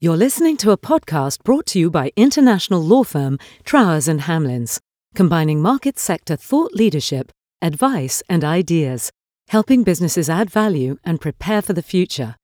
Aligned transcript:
You're 0.00 0.16
listening 0.16 0.56
to 0.58 0.70
a 0.70 0.78
podcast 0.78 1.42
brought 1.42 1.66
to 1.66 1.80
you 1.80 1.90
by 1.90 2.12
international 2.14 2.80
law 2.80 3.02
firm 3.02 3.36
Trowers 3.64 4.06
and 4.06 4.20
Hamlins, 4.20 4.78
combining 5.16 5.60
market 5.60 5.98
sector 5.98 6.36
thought 6.36 6.72
leadership, 6.72 7.32
advice, 7.60 8.22
and 8.28 8.44
ideas, 8.44 9.10
helping 9.48 9.82
businesses 9.82 10.30
add 10.30 10.50
value 10.50 10.98
and 11.02 11.20
prepare 11.20 11.62
for 11.62 11.72
the 11.72 11.82
future. 11.82 12.36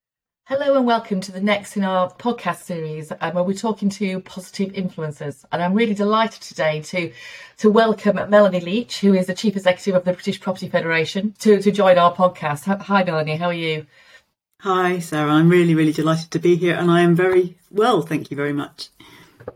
Hello 0.46 0.76
and 0.76 0.84
welcome 0.84 1.20
to 1.20 1.30
the 1.30 1.40
next 1.40 1.76
in 1.76 1.84
our 1.84 2.10
podcast 2.14 2.62
series 2.62 3.12
um, 3.20 3.34
where 3.34 3.44
we're 3.44 3.54
talking 3.54 3.88
to 3.90 4.18
positive 4.18 4.72
influencers. 4.72 5.44
And 5.52 5.62
I'm 5.62 5.74
really 5.74 5.94
delighted 5.94 6.42
today 6.42 6.82
to 6.82 7.12
to 7.58 7.70
welcome 7.70 8.16
Melanie 8.30 8.58
Leach, 8.58 8.98
who 8.98 9.14
is 9.14 9.28
the 9.28 9.34
Chief 9.34 9.54
Executive 9.54 9.94
of 9.94 10.04
the 10.04 10.12
British 10.12 10.40
Property 10.40 10.68
Federation, 10.68 11.36
to, 11.38 11.62
to 11.62 11.70
join 11.70 11.98
our 11.98 12.12
podcast. 12.12 12.64
Hi, 12.82 13.04
Melanie, 13.04 13.36
how 13.36 13.46
are 13.46 13.54
you? 13.54 13.86
Hi, 14.64 14.98
Sarah. 14.98 15.30
I'm 15.30 15.50
really, 15.50 15.74
really 15.74 15.92
delighted 15.92 16.30
to 16.30 16.38
be 16.38 16.56
here, 16.56 16.74
and 16.74 16.90
I 16.90 17.02
am 17.02 17.14
very 17.14 17.54
well. 17.70 18.00
Thank 18.00 18.30
you 18.30 18.36
very 18.38 18.54
much. 18.54 18.88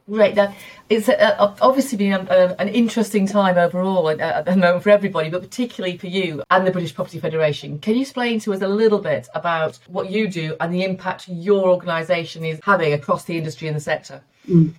Right. 0.06 0.34
Now, 0.34 0.54
it's 0.90 1.08
uh, 1.08 1.56
obviously 1.62 1.96
been 1.96 2.12
a, 2.12 2.26
a, 2.30 2.54
an 2.56 2.68
interesting 2.68 3.26
time 3.26 3.56
overall 3.56 4.10
at, 4.10 4.20
at 4.20 4.44
the 4.44 4.54
moment 4.54 4.82
for 4.82 4.90
everybody, 4.90 5.30
but 5.30 5.40
particularly 5.40 5.96
for 5.96 6.08
you 6.08 6.42
and 6.50 6.66
the 6.66 6.70
British 6.70 6.94
Property 6.94 7.18
Federation. 7.20 7.78
Can 7.78 7.94
you 7.94 8.02
explain 8.02 8.38
to 8.40 8.52
us 8.52 8.60
a 8.60 8.68
little 8.68 8.98
bit 8.98 9.28
about 9.34 9.78
what 9.86 10.10
you 10.10 10.28
do 10.28 10.54
and 10.60 10.74
the 10.74 10.84
impact 10.84 11.26
your 11.26 11.70
organisation 11.70 12.44
is 12.44 12.60
having 12.62 12.92
across 12.92 13.24
the 13.24 13.38
industry 13.38 13.66
and 13.66 13.78
the 13.78 13.80
sector? 13.80 14.20
Mm. 14.46 14.74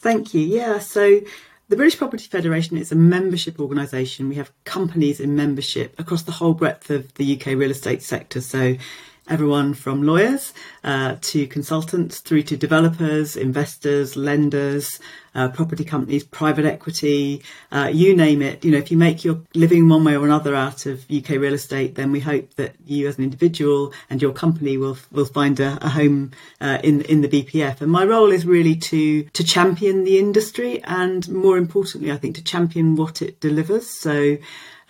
Thank 0.00 0.34
you. 0.34 0.40
Yeah. 0.40 0.80
So 0.80 1.20
the 1.68 1.76
British 1.76 1.96
Property 1.96 2.24
Federation 2.24 2.76
is 2.76 2.90
a 2.90 2.96
membership 2.96 3.60
organisation. 3.60 4.28
We 4.28 4.34
have 4.34 4.50
companies 4.64 5.20
in 5.20 5.36
membership 5.36 5.96
across 5.96 6.24
the 6.24 6.32
whole 6.32 6.54
breadth 6.54 6.90
of 6.90 7.14
the 7.14 7.40
UK 7.40 7.54
real 7.54 7.70
estate 7.70 8.02
sector. 8.02 8.40
So 8.40 8.74
everyone 9.30 9.72
from 9.74 10.02
lawyers 10.02 10.52
uh, 10.84 11.16
to 11.20 11.46
consultants 11.46 12.18
through 12.18 12.42
to 12.42 12.56
developers, 12.56 13.36
investors, 13.36 14.16
lenders, 14.16 14.98
uh, 15.34 15.48
property 15.48 15.84
companies, 15.84 16.24
private 16.24 16.64
equity, 16.64 17.42
uh, 17.70 17.90
you 17.92 18.16
name 18.16 18.42
it. 18.42 18.64
You 18.64 18.72
know, 18.72 18.78
if 18.78 18.90
you 18.90 18.96
make 18.96 19.24
your 19.24 19.40
living 19.54 19.88
one 19.88 20.04
way 20.04 20.16
or 20.16 20.24
another 20.24 20.54
out 20.54 20.86
of 20.86 21.06
UK 21.10 21.30
real 21.30 21.54
estate, 21.54 21.94
then 21.94 22.10
we 22.10 22.20
hope 22.20 22.54
that 22.54 22.74
you 22.84 23.06
as 23.06 23.18
an 23.18 23.24
individual 23.24 23.92
and 24.08 24.20
your 24.20 24.32
company 24.32 24.76
will 24.76 24.98
will 25.12 25.26
find 25.26 25.60
a, 25.60 25.78
a 25.80 25.88
home 25.88 26.32
uh, 26.60 26.78
in 26.82 27.02
in 27.02 27.20
the 27.20 27.28
BPF. 27.28 27.80
And 27.80 27.90
my 27.90 28.04
role 28.04 28.32
is 28.32 28.44
really 28.44 28.74
to 28.76 29.22
to 29.22 29.44
champion 29.44 30.04
the 30.04 30.18
industry 30.18 30.82
and 30.82 31.28
more 31.28 31.56
importantly, 31.56 32.10
I 32.10 32.16
think 32.16 32.34
to 32.36 32.44
champion 32.44 32.96
what 32.96 33.22
it 33.22 33.40
delivers. 33.40 33.88
So 33.88 34.38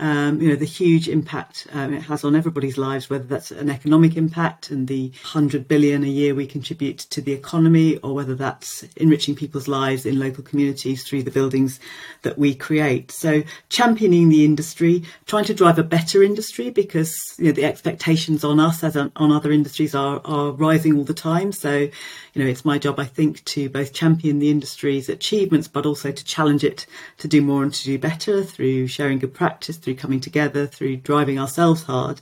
um, 0.01 0.41
you 0.41 0.49
know, 0.49 0.57
the 0.57 0.65
huge 0.65 1.09
impact 1.09 1.67
um, 1.73 1.93
it 1.93 2.01
has 2.01 2.25
on 2.25 2.35
everybody's 2.35 2.79
lives, 2.79 3.11
whether 3.11 3.25
that's 3.25 3.51
an 3.51 3.69
economic 3.69 4.17
impact 4.17 4.71
and 4.71 4.89
the 4.89 5.09
100 5.09 5.69
billion 5.69 6.03
a 6.03 6.09
year 6.09 6.35
we 6.35 6.47
contribute 6.47 6.99
to 7.11 7.21
the 7.21 7.33
economy, 7.33 7.99
or 7.99 8.15
whether 8.15 8.35
that's 8.35 8.83
enriching 8.97 9.35
people's 9.35 9.69
lives 9.69 10.07
in 10.07 10.19
local 10.19 10.43
communities 10.43 11.05
through 11.05 11.23
the 11.23 11.31
buildings 11.31 11.79
that 12.23 12.39
we 12.39 12.55
create. 12.55 13.13
So 13.13 13.43
championing 13.69 14.31
the 14.31 14.47
industry, 14.47 15.05
trying 15.27 15.45
to 15.45 15.55
drive 15.55 15.79
a 15.79 15.85
better 15.85 16.23
industry 16.23 16.71
because, 16.71 17.15
you 17.37 17.47
know, 17.47 17.53
the 17.53 17.67
expectations 17.67 18.43
on 18.43 18.59
us 18.59 18.83
as 18.83 18.97
on, 18.97 19.13
other 19.17 19.53
industries 19.53 19.95
are, 19.95 20.23
are 20.25 20.53
rising 20.53 20.97
all 20.97 21.05
the 21.05 21.13
time. 21.13 21.53
So, 21.53 21.77
you 21.77 22.43
know, 22.43 22.47
it's 22.47 22.65
my 22.65 22.79
job, 22.79 22.99
I 22.99 23.05
think, 23.05 23.45
to 23.45 23.69
both 23.69 23.93
champion 23.93 24.39
the 24.39 24.51
industry's 24.51 25.11
achievements, 25.11 25.69
but 25.69 25.85
also 25.85 26.11
to 26.11 26.25
challenge 26.25 26.65
it 26.65 26.87
to 27.19 27.29
do 27.29 27.43
more 27.43 27.63
and 27.63 27.75
to 27.75 27.85
do 27.85 27.99
better 27.99 28.43
through 28.43 28.87
sharing 28.87 29.19
good 29.19 29.35
practice, 29.35 29.77
through 29.77 29.90
through 29.91 29.97
coming 30.01 30.21
together, 30.21 30.67
through 30.67 30.97
driving 30.97 31.39
ourselves 31.39 31.83
hard. 31.85 32.21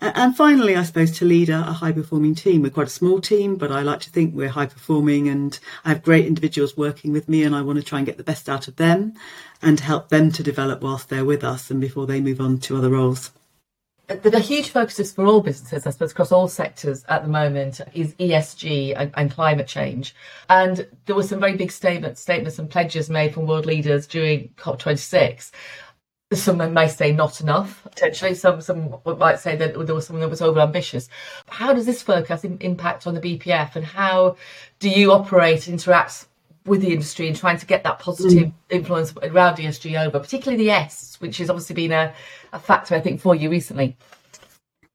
And 0.00 0.36
finally, 0.36 0.76
I 0.76 0.82
suppose 0.82 1.10
to 1.18 1.24
lead 1.24 1.48
a, 1.48 1.62
high 1.62 1.92
performing 1.92 2.34
team. 2.34 2.60
We're 2.60 2.70
quite 2.70 2.88
a 2.88 2.90
small 2.90 3.18
team, 3.18 3.56
but 3.56 3.72
I 3.72 3.80
like 3.80 4.00
to 4.00 4.10
think 4.10 4.34
we're 4.34 4.48
high 4.48 4.66
performing 4.66 5.26
and 5.28 5.58
I 5.86 5.90
have 5.90 6.02
great 6.02 6.26
individuals 6.26 6.76
working 6.76 7.12
with 7.12 7.30
me 7.30 7.44
and 7.44 7.54
I 7.54 7.62
want 7.62 7.78
to 7.78 7.84
try 7.84 7.98
and 7.98 8.06
get 8.06 8.18
the 8.18 8.24
best 8.24 8.48
out 8.48 8.68
of 8.68 8.76
them 8.76 9.14
and 9.62 9.80
help 9.80 10.10
them 10.10 10.30
to 10.32 10.42
develop 10.42 10.82
whilst 10.82 11.08
they're 11.08 11.24
with 11.24 11.42
us 11.42 11.70
and 11.70 11.80
before 11.80 12.06
they 12.06 12.20
move 12.20 12.42
on 12.42 12.58
to 12.58 12.76
other 12.76 12.90
roles. 12.90 13.30
The, 14.08 14.38
huge 14.38 14.68
focus 14.68 15.12
for 15.12 15.26
all 15.26 15.40
businesses, 15.40 15.84
I 15.84 15.90
suppose, 15.90 16.12
across 16.12 16.30
all 16.30 16.46
sectors 16.46 17.04
at 17.08 17.22
the 17.22 17.28
moment 17.28 17.80
is 17.92 18.14
ESG 18.14 18.94
and, 18.96 19.10
and, 19.16 19.32
climate 19.32 19.66
change. 19.66 20.14
And 20.48 20.86
there 21.06 21.16
were 21.16 21.24
some 21.24 21.40
very 21.40 21.56
big 21.56 21.72
statements, 21.72 22.20
statements 22.20 22.60
and 22.60 22.70
pledges 22.70 23.10
made 23.10 23.34
from 23.34 23.48
world 23.48 23.66
leaders 23.66 24.06
during 24.06 24.50
COP26 24.58 25.50
some 26.32 26.58
may 26.74 26.88
say 26.88 27.12
not 27.12 27.40
enough 27.40 27.84
potentially. 27.84 28.34
Some 28.34 28.60
some 28.60 28.96
might 29.04 29.38
say 29.38 29.54
that 29.56 29.74
there 29.86 29.94
was 29.94 30.06
something 30.06 30.20
that 30.20 30.28
was 30.28 30.42
over 30.42 30.58
ambitious 30.60 31.08
how 31.48 31.72
does 31.72 31.86
this 31.86 32.02
focus 32.02 32.44
impact 32.44 33.06
on 33.06 33.14
the 33.14 33.20
bpf 33.20 33.76
and 33.76 33.84
how 33.84 34.36
do 34.80 34.90
you 34.90 35.12
operate 35.12 35.68
interact 35.68 36.26
with 36.64 36.80
the 36.80 36.92
industry 36.92 37.28
and 37.28 37.36
trying 37.36 37.56
to 37.56 37.66
get 37.66 37.84
that 37.84 38.00
positive 38.00 38.48
mm. 38.48 38.52
influence 38.70 39.14
around 39.22 39.56
esg 39.56 40.06
over 40.06 40.18
particularly 40.18 40.62
the 40.62 40.70
s 40.70 41.16
which 41.20 41.38
has 41.38 41.48
obviously 41.48 41.74
been 41.74 41.92
a, 41.92 42.12
a 42.52 42.58
factor 42.58 42.94
i 42.94 43.00
think 43.00 43.20
for 43.20 43.34
you 43.34 43.48
recently 43.48 43.96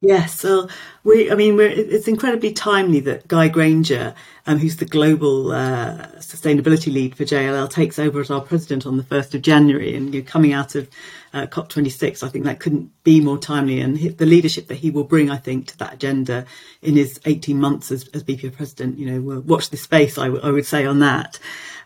Yes, 0.01 0.39
so 0.39 0.69
we, 1.03 1.29
I 1.31 1.35
mean, 1.35 1.59
it's 1.59 2.07
incredibly 2.07 2.53
timely 2.53 3.01
that 3.01 3.27
Guy 3.27 3.49
Grainger, 3.49 4.15
um, 4.47 4.57
who's 4.57 4.77
the 4.77 4.85
global 4.85 5.51
uh, 5.51 6.07
sustainability 6.19 6.91
lead 6.93 7.17
for 7.17 7.25
JLL, 7.25 7.69
takes 7.69 7.99
over 7.99 8.21
as 8.21 8.31
our 8.31 8.41
president 8.41 8.87
on 8.87 8.97
the 8.97 9.03
1st 9.03 9.35
of 9.35 9.43
January. 9.43 9.95
And 9.95 10.13
you're 10.15 10.23
coming 10.23 10.53
out 10.53 10.73
of 10.75 10.89
uh, 11.33 11.47
COP26, 11.47 12.23
I 12.23 12.29
think 12.29 12.45
that 12.45 12.61
couldn't 12.61 12.91
be 13.03 13.21
more 13.21 13.37
timely. 13.37 13.81
And 13.81 13.97
the 14.17 14.25
leadership 14.25 14.69
that 14.69 14.77
he 14.77 14.89
will 14.89 15.03
bring, 15.03 15.29
I 15.29 15.37
think, 15.37 15.67
to 15.67 15.77
that 15.79 15.95
agenda 15.95 16.45
in 16.81 16.95
his 16.95 17.19
18 17.25 17.59
months 17.59 17.91
as, 17.91 18.07
as 18.15 18.23
BPF 18.23 18.55
president, 18.57 18.97
you 18.99 19.05
know, 19.11 19.21
we'll 19.21 19.41
watch 19.41 19.69
the 19.69 19.77
space, 19.77 20.17
I, 20.17 20.27
w- 20.27 20.43
I 20.43 20.51
would 20.51 20.65
say, 20.65 20.85
on 20.85 20.99
that. 20.99 21.39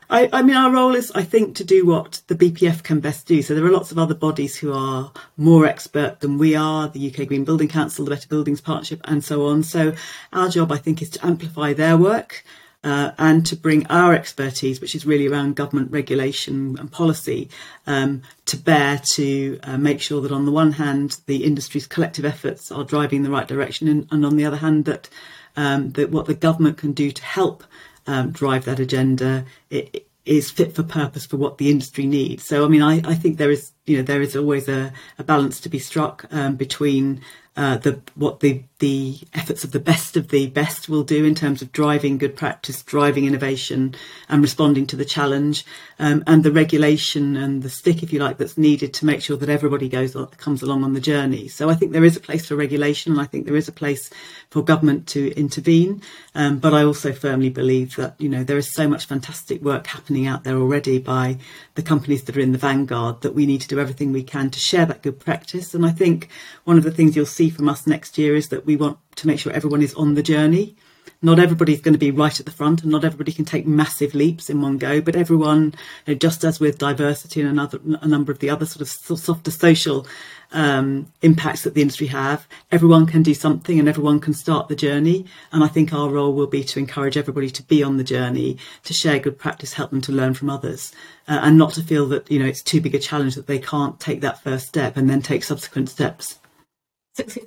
I, 0.10 0.30
I, 0.32 0.42
mean, 0.42 0.56
our 0.56 0.72
role 0.72 0.94
is, 0.96 1.12
I 1.12 1.24
think, 1.24 1.56
to 1.56 1.64
do 1.64 1.86
what 1.86 2.22
the 2.28 2.36
BPF 2.36 2.84
can 2.84 3.00
best 3.00 3.26
do. 3.26 3.42
So 3.42 3.56
there 3.56 3.66
are 3.66 3.72
lots 3.72 3.92
of 3.92 3.98
other 3.98 4.14
bodies 4.14 4.56
who 4.56 4.72
are 4.72 5.12
more 5.38 5.66
expert 5.66 6.20
than 6.20 6.38
we 6.38 6.56
are, 6.56 6.88
the 6.88 7.08
UK 7.12 7.28
Green 7.28 7.44
Building 7.44 7.68
Council, 7.68 8.06
the 8.06 8.12
Better 8.12 8.28
Buildings 8.28 8.62
Partnership, 8.62 9.02
and 9.06 9.24
so 9.24 9.48
on. 9.48 9.64
So 9.64 9.94
our 10.32 10.50
job, 10.50 10.72
I 10.72 10.78
think, 10.78 11.02
is 11.02 11.10
to 11.12 11.26
amplify 11.26 11.74
their 11.74 11.98
work 11.98 12.44
uh, 12.86 13.12
and 13.18 13.44
to 13.48 13.56
bring 13.56 13.88
our 13.88 14.14
expertise, 14.14 14.80
which 14.80 14.94
is 14.94 15.08
really 15.08 15.28
around 15.28 15.56
government 15.56 15.92
regulation 15.92 16.78
and 16.78 16.92
policy, 16.92 17.50
um, 17.88 18.22
to 18.46 18.58
bear 18.58 19.00
to 19.00 19.60
uh, 19.64 19.78
make 19.78 20.00
sure 20.00 20.22
that 20.22 20.32
on 20.32 20.46
the 20.46 20.52
one 20.52 20.74
hand, 20.74 21.20
the 21.26 21.44
industry's 21.44 21.88
collective 21.88 22.26
efforts 22.26 22.72
are 22.72 22.84
driving 22.84 23.24
the 23.24 23.32
right 23.32 23.48
direction, 23.48 23.88
and, 23.88 24.08
and 24.12 24.24
on 24.24 24.38
the 24.38 24.46
other 24.46 24.58
hand, 24.58 24.86
that 24.86 25.10
um, 25.58 25.92
that 25.92 26.12
what 26.12 26.28
the 26.28 26.34
government 26.34 26.78
can 26.78 26.92
do 26.92 27.12
to 27.12 27.24
help 27.24 27.64
um, 28.08 28.32
drive 28.32 28.66
that 28.66 28.80
agenda 28.80 29.46
it, 29.70 30.08
is 30.26 30.50
fit 30.50 30.74
for 30.76 30.84
purpose 30.84 31.26
for 31.26 31.38
what 31.38 31.58
the 31.58 31.70
industry 31.70 32.06
needs. 32.06 32.44
So, 32.44 32.66
I 32.66 32.68
mean, 32.68 32.82
I, 32.82 33.02
I 33.06 33.14
think 33.16 33.38
there 33.38 33.52
is, 33.52 33.72
you 33.86 33.98
know, 33.98 34.04
there 34.04 34.22
is 34.22 34.36
always 34.36 34.68
a, 34.68 34.92
a 35.18 35.24
balance 35.24 35.60
to 35.62 35.70
be 35.70 35.80
struck 35.80 36.26
um, 36.32 36.56
between 36.56 37.22
uh, 37.58 37.78
the 37.78 38.02
what 38.16 38.42
the 38.42 38.64
the 38.80 39.18
efforts 39.34 39.64
of 39.64 39.72
the 39.72 39.80
best 39.80 40.18
of 40.18 40.28
the 40.28 40.48
best 40.48 40.90
will 40.90 41.04
do 41.04 41.24
in 41.24 41.34
terms 41.34 41.62
of 41.62 41.72
driving 41.72 42.18
good 42.18 42.36
practice, 42.36 42.84
driving 42.84 43.26
innovation, 43.26 43.96
and 44.28 44.42
responding 44.42 44.86
to 44.86 44.98
the 44.98 45.06
challenge, 45.06 45.66
um, 45.98 46.22
and 46.28 46.44
the 46.44 46.52
regulation 46.52 47.38
and 47.38 47.64
the 47.64 47.70
stick, 47.70 48.04
if 48.04 48.12
you 48.12 48.20
like, 48.20 48.38
that's 48.38 48.58
needed 48.58 48.94
to 48.94 49.06
make 49.06 49.22
sure 49.22 49.38
that 49.38 49.48
everybody 49.48 49.88
goes 49.88 50.18
comes 50.38 50.62
along 50.62 50.84
on 50.84 50.94
the 50.94 51.00
journey. 51.00 51.48
So 51.48 51.70
I 51.70 51.76
think 51.76 51.94
there 51.94 52.04
is 52.04 52.18
a 52.18 52.20
place 52.20 52.46
for 52.46 52.58
regulation, 52.58 53.14
and 53.14 53.22
I 53.22 53.26
think 53.26 53.46
there 53.46 53.56
is 53.56 53.70
a 53.70 53.74
place 53.74 54.10
for 54.50 54.62
government 54.62 55.08
to 55.10 55.32
intervene. 55.38 56.02
Um, 56.34 56.60
but 56.60 56.74
I 56.74 56.84
also 56.84 57.14
firmly 57.14 57.50
believe 57.50 57.96
that 57.96 58.16
you 58.20 58.28
know 58.28 58.44
there 58.44 58.58
is 58.58 58.74
so 58.74 58.90
much 58.90 59.06
fantastic 59.06 59.62
work 59.62 59.88
happening 59.88 60.28
out 60.28 60.44
there 60.44 60.58
already 60.58 61.00
by 61.00 61.38
the 61.76 61.82
companies 61.82 62.24
that 62.24 62.36
are 62.36 62.42
in 62.42 62.52
the 62.52 62.58
vanguard 62.58 63.22
that 63.22 63.34
we 63.34 63.46
need 63.46 63.62
to 63.62 63.68
do 63.70 63.75
everything 63.80 64.12
we 64.12 64.24
can 64.24 64.50
to 64.50 64.60
share 64.60 64.86
that 64.86 65.02
good 65.02 65.20
practice. 65.20 65.74
And 65.74 65.86
I 65.86 65.92
think 65.92 66.30
one 66.64 66.78
of 66.78 66.84
the 66.84 66.92
things 66.92 67.16
you'll 67.16 67.26
see 67.26 67.50
from 67.50 67.70
us 67.70 67.88
next 67.88 68.18
year 68.18 68.36
is 68.36 68.50
that 68.50 68.66
we 68.66 68.76
want 68.76 68.98
to 69.18 69.28
make 69.28 69.40
sure 69.40 69.52
everyone 69.52 69.82
is 69.82 69.94
on 69.96 70.16
the 70.16 70.24
journey. 70.24 70.76
Not 71.22 71.40
everybody's 71.40 71.82
going 71.82 71.94
to 71.94 72.00
be 72.00 72.12
right 72.12 72.40
at 72.40 72.46
the 72.46 72.52
front, 72.52 72.84
and 72.84 72.92
not 72.92 73.04
everybody 73.04 73.32
can 73.32 73.46
take 73.46 73.66
massive 73.66 74.14
leaps 74.14 74.50
in 74.50 74.62
one 74.62 74.78
go. 74.78 75.02
But 75.02 75.16
everyone, 75.16 75.74
you 76.06 76.14
know, 76.14 76.16
just 76.16 76.44
as 76.44 76.60
with 76.60 76.78
diversity 76.78 77.42
and 77.42 77.50
another, 77.50 77.80
a 78.02 78.08
number 78.08 78.32
of 78.32 78.40
the 78.40 78.50
other 78.50 78.66
sort 78.66 78.82
of 78.82 78.90
softer 79.20 79.52
social 79.52 80.06
um, 80.52 81.12
impacts 81.22 81.64
that 81.64 81.74
the 81.74 81.82
industry 81.82 82.08
have, 82.08 82.48
everyone 82.72 83.06
can 83.06 83.24
do 83.24 83.34
something, 83.34 83.80
and 83.80 83.90
everyone 83.90 84.20
can 84.20 84.34
start 84.34 84.68
the 84.68 84.76
journey. 84.76 85.26
And 85.52 85.64
I 85.64 85.68
think 85.68 85.94
our 85.94 86.10
role 86.10 86.34
will 86.34 86.48
be 86.48 86.64
to 86.64 86.80
encourage 86.80 87.18
everybody 87.18 87.50
to 87.50 87.64
be 87.64 87.84
on 87.84 87.98
the 87.98 88.04
journey, 88.04 88.58
to 88.84 88.94
share 88.94 89.20
good 89.20 89.40
practice, 89.40 89.74
help 89.74 89.92
them 89.92 90.02
to 90.02 90.12
learn 90.12 90.34
from 90.34 90.50
others, 90.50 90.94
uh, 91.28 91.40
and 91.42 91.58
not 91.58 91.74
to 91.74 91.82
feel 91.82 92.08
that 92.08 92.30
you 92.30 92.40
know 92.40 92.46
it's 92.46 92.62
too 92.62 92.82
big 92.82 92.96
a 92.96 93.00
challenge 93.00 93.36
that 93.36 93.48
they 93.48 93.60
can't 93.60 94.00
take 94.00 94.22
that 94.22 94.44
first 94.44 94.68
step 94.68 94.98
and 94.98 95.10
then 95.10 95.22
take 95.22 95.44
subsequent 95.44 95.90
steps 95.90 96.40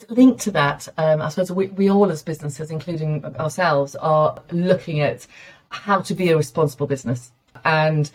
linked 0.09 0.41
to 0.43 0.50
that, 0.53 0.88
um, 0.97 1.20
I 1.20 1.29
suppose 1.29 1.53
we, 1.53 1.69
we 1.69 1.91
all 1.91 2.11
as 2.11 2.23
businesses, 2.23 2.70
including 2.70 3.25
ourselves, 3.37 3.94
are 3.97 4.41
looking 4.50 5.00
at 5.00 5.26
how 5.70 6.00
to 6.00 6.15
be 6.15 6.31
a 6.31 6.37
responsible 6.37 6.87
business. 6.87 7.32
And 7.65 8.11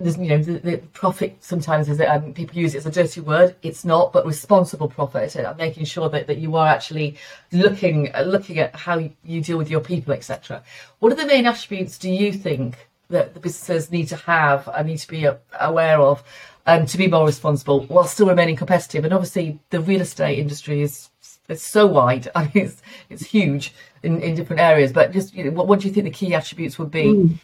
there's 0.00 0.16
you 0.16 0.28
know 0.28 0.42
the, 0.42 0.58
the 0.58 0.78
profit 0.94 1.36
sometimes 1.40 1.88
is 1.88 2.00
um, 2.00 2.32
people 2.32 2.56
use 2.56 2.74
it 2.74 2.78
as 2.78 2.86
a 2.86 2.90
dirty 2.90 3.20
word 3.20 3.54
it's 3.62 3.84
not 3.84 4.12
but 4.12 4.26
responsible 4.26 4.88
profit 4.88 5.36
and 5.36 5.56
making 5.58 5.84
sure 5.84 6.08
that, 6.08 6.26
that 6.26 6.38
you 6.38 6.56
are 6.56 6.66
actually 6.66 7.16
looking 7.52 8.12
uh, 8.14 8.22
looking 8.22 8.58
at 8.58 8.74
how 8.74 8.98
you 9.24 9.40
deal 9.42 9.58
with 9.58 9.70
your 9.70 9.80
people 9.80 10.14
etc 10.14 10.62
what 11.00 11.12
are 11.12 11.16
the 11.16 11.26
main 11.26 11.46
attributes 11.46 11.98
do 11.98 12.10
you 12.10 12.32
think 12.32 12.88
that 13.10 13.34
the 13.34 13.40
businesses 13.40 13.90
need 13.90 14.08
to 14.08 14.16
have 14.16 14.68
and 14.74 14.88
need 14.88 14.98
to 14.98 15.08
be 15.08 15.26
aware 15.58 16.00
of 16.00 16.22
um, 16.66 16.86
to 16.86 16.98
be 16.98 17.08
more 17.08 17.26
responsible 17.26 17.84
while 17.84 18.04
still 18.04 18.28
remaining 18.28 18.56
competitive. 18.56 19.04
And 19.04 19.12
obviously 19.12 19.60
the 19.70 19.80
real 19.80 20.00
estate 20.00 20.38
industry 20.38 20.82
is 20.82 21.10
it's 21.48 21.66
so 21.66 21.86
wide 21.86 22.28
I 22.34 22.44
mean 22.44 22.66
it's 22.66 22.82
it's 23.08 23.26
huge 23.26 23.74
in, 24.02 24.20
in 24.20 24.34
different 24.34 24.60
areas. 24.60 24.92
But 24.92 25.12
just 25.12 25.34
you 25.34 25.44
know, 25.44 25.50
what, 25.50 25.66
what 25.66 25.80
do 25.80 25.88
you 25.88 25.94
think 25.94 26.04
the 26.04 26.10
key 26.10 26.34
attributes 26.34 26.78
would 26.78 26.90
be? 26.90 27.04
Mm. 27.04 27.38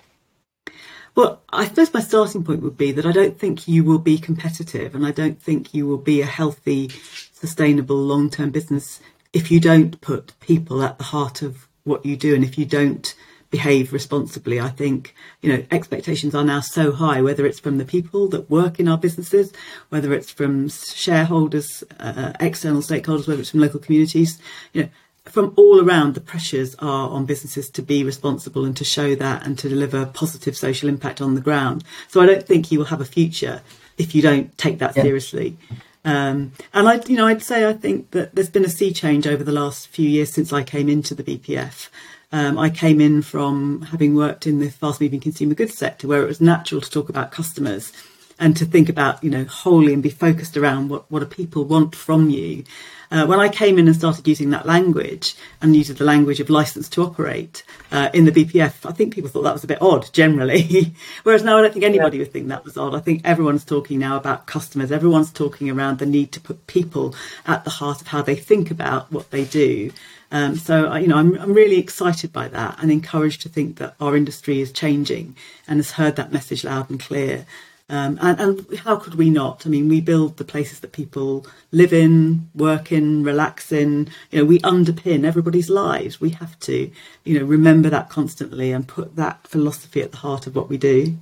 Well, 1.14 1.40
I 1.50 1.64
suppose 1.64 1.94
my 1.94 2.00
starting 2.00 2.44
point 2.44 2.60
would 2.60 2.76
be 2.76 2.92
that 2.92 3.06
I 3.06 3.12
don't 3.12 3.38
think 3.38 3.66
you 3.66 3.84
will 3.84 3.98
be 3.98 4.18
competitive 4.18 4.94
and 4.94 5.06
I 5.06 5.12
don't 5.12 5.40
think 5.40 5.72
you 5.72 5.86
will 5.86 5.96
be 5.96 6.20
a 6.20 6.26
healthy, 6.26 6.90
sustainable, 7.32 7.96
long 7.96 8.28
term 8.28 8.50
business 8.50 9.00
if 9.32 9.50
you 9.50 9.58
don't 9.58 10.00
put 10.00 10.38
people 10.40 10.82
at 10.82 10.98
the 10.98 11.04
heart 11.04 11.40
of 11.40 11.68
what 11.84 12.04
you 12.04 12.16
do 12.16 12.34
and 12.34 12.44
if 12.44 12.58
you 12.58 12.66
don't 12.66 13.14
behave 13.50 13.92
responsibly. 13.92 14.60
I 14.60 14.68
think, 14.68 15.14
you 15.40 15.52
know, 15.52 15.64
expectations 15.70 16.34
are 16.34 16.44
now 16.44 16.60
so 16.60 16.92
high, 16.92 17.22
whether 17.22 17.46
it's 17.46 17.60
from 17.60 17.78
the 17.78 17.84
people 17.84 18.28
that 18.28 18.50
work 18.50 18.80
in 18.80 18.88
our 18.88 18.98
businesses, 18.98 19.52
whether 19.88 20.12
it's 20.12 20.30
from 20.30 20.68
shareholders, 20.68 21.84
uh, 22.00 22.32
external 22.40 22.82
stakeholders, 22.82 23.28
whether 23.28 23.40
it's 23.40 23.50
from 23.50 23.60
local 23.60 23.80
communities, 23.80 24.38
you 24.72 24.82
know, 24.82 24.88
from 25.24 25.52
all 25.56 25.80
around, 25.80 26.14
the 26.14 26.20
pressures 26.20 26.76
are 26.76 27.10
on 27.10 27.26
businesses 27.26 27.68
to 27.70 27.82
be 27.82 28.04
responsible 28.04 28.64
and 28.64 28.76
to 28.76 28.84
show 28.84 29.14
that 29.16 29.44
and 29.44 29.58
to 29.58 29.68
deliver 29.68 30.06
positive 30.06 30.56
social 30.56 30.88
impact 30.88 31.20
on 31.20 31.34
the 31.34 31.40
ground. 31.40 31.82
So 32.08 32.20
I 32.20 32.26
don't 32.26 32.46
think 32.46 32.70
you 32.70 32.78
will 32.78 32.86
have 32.86 33.00
a 33.00 33.06
future 33.06 33.62
if 33.98 34.14
you 34.14 34.22
don't 34.22 34.56
take 34.56 34.78
that 34.78 34.96
yeah. 34.96 35.02
seriously. 35.02 35.56
Um, 36.04 36.52
and 36.72 36.88
I, 36.88 37.00
you 37.06 37.16
know, 37.16 37.26
I'd 37.26 37.42
say 37.42 37.68
I 37.68 37.72
think 37.72 38.12
that 38.12 38.34
there's 38.34 38.48
been 38.50 38.64
a 38.64 38.70
sea 38.70 38.92
change 38.92 39.26
over 39.26 39.42
the 39.42 39.52
last 39.52 39.88
few 39.88 40.08
years 40.08 40.32
since 40.32 40.52
I 40.52 40.62
came 40.62 40.88
into 40.88 41.14
the 41.16 41.24
BPF. 41.24 41.88
Um, 42.36 42.58
I 42.58 42.68
came 42.68 43.00
in 43.00 43.22
from 43.22 43.80
having 43.80 44.14
worked 44.14 44.46
in 44.46 44.58
the 44.58 44.68
fast-moving 44.68 45.20
consumer 45.20 45.54
goods 45.54 45.78
sector, 45.78 46.06
where 46.06 46.22
it 46.22 46.28
was 46.28 46.38
natural 46.38 46.82
to 46.82 46.90
talk 46.90 47.08
about 47.08 47.32
customers 47.32 47.94
and 48.38 48.54
to 48.58 48.66
think 48.66 48.90
about, 48.90 49.24
you 49.24 49.30
know, 49.30 49.44
wholly 49.44 49.94
and 49.94 50.02
be 50.02 50.10
focused 50.10 50.54
around 50.54 50.90
what 50.90 51.10
what 51.10 51.20
do 51.20 51.24
people 51.24 51.64
want 51.64 51.96
from 51.96 52.28
you. 52.28 52.64
Uh, 53.10 53.24
when 53.24 53.40
I 53.40 53.48
came 53.48 53.78
in 53.78 53.86
and 53.86 53.96
started 53.96 54.28
using 54.28 54.50
that 54.50 54.66
language 54.66 55.34
and 55.62 55.74
using 55.74 55.96
the 55.96 56.04
language 56.04 56.38
of 56.38 56.50
license 56.50 56.90
to 56.90 57.02
operate 57.04 57.62
uh, 57.90 58.10
in 58.12 58.26
the 58.26 58.32
BPF, 58.32 58.84
I 58.84 58.92
think 58.92 59.14
people 59.14 59.30
thought 59.30 59.44
that 59.44 59.54
was 59.54 59.64
a 59.64 59.68
bit 59.68 59.80
odd 59.80 60.12
generally. 60.12 60.94
Whereas 61.22 61.42
now 61.42 61.56
I 61.56 61.62
don't 61.62 61.72
think 61.72 61.86
anybody 61.86 62.18
yeah. 62.18 62.24
would 62.24 62.32
think 62.34 62.48
that 62.48 62.66
was 62.66 62.76
odd. 62.76 62.94
I 62.94 63.00
think 63.00 63.22
everyone's 63.24 63.64
talking 63.64 63.98
now 63.98 64.18
about 64.18 64.46
customers. 64.46 64.92
Everyone's 64.92 65.32
talking 65.32 65.70
around 65.70 66.00
the 66.00 66.06
need 66.06 66.32
to 66.32 66.40
put 66.40 66.66
people 66.66 67.14
at 67.46 67.64
the 67.64 67.70
heart 67.70 68.02
of 68.02 68.08
how 68.08 68.20
they 68.20 68.36
think 68.36 68.70
about 68.70 69.10
what 69.10 69.30
they 69.30 69.46
do. 69.46 69.90
Um, 70.36 70.56
so, 70.56 70.94
you 70.96 71.06
know, 71.06 71.16
I'm, 71.16 71.38
I'm 71.38 71.54
really 71.54 71.78
excited 71.78 72.30
by 72.30 72.48
that 72.48 72.76
and 72.82 72.92
encouraged 72.92 73.40
to 73.42 73.48
think 73.48 73.76
that 73.76 73.94
our 74.02 74.14
industry 74.14 74.60
is 74.60 74.70
changing 74.70 75.34
and 75.66 75.78
has 75.78 75.92
heard 75.92 76.16
that 76.16 76.30
message 76.30 76.62
loud 76.62 76.90
and 76.90 77.00
clear. 77.00 77.46
Um, 77.88 78.18
and, 78.20 78.38
and, 78.38 78.78
how 78.80 78.96
could 78.96 79.14
we 79.14 79.30
not? 79.30 79.64
I 79.64 79.70
mean, 79.70 79.88
we 79.88 80.02
build 80.02 80.36
the 80.36 80.44
places 80.44 80.80
that 80.80 80.92
people 80.92 81.46
live 81.70 81.94
in, 81.94 82.50
work 82.54 82.92
in, 82.92 83.22
relax 83.24 83.72
in. 83.72 84.10
You 84.30 84.40
know, 84.40 84.44
we 84.44 84.58
underpin 84.58 85.24
everybody's 85.24 85.70
lives. 85.70 86.20
We 86.20 86.30
have 86.30 86.58
to, 86.60 86.90
you 87.24 87.38
know, 87.38 87.46
remember 87.46 87.88
that 87.88 88.10
constantly 88.10 88.72
and 88.72 88.86
put 88.86 89.16
that 89.16 89.46
philosophy 89.46 90.02
at 90.02 90.10
the 90.10 90.18
heart 90.18 90.46
of 90.46 90.54
what 90.54 90.68
we 90.68 90.76
do. 90.76 91.16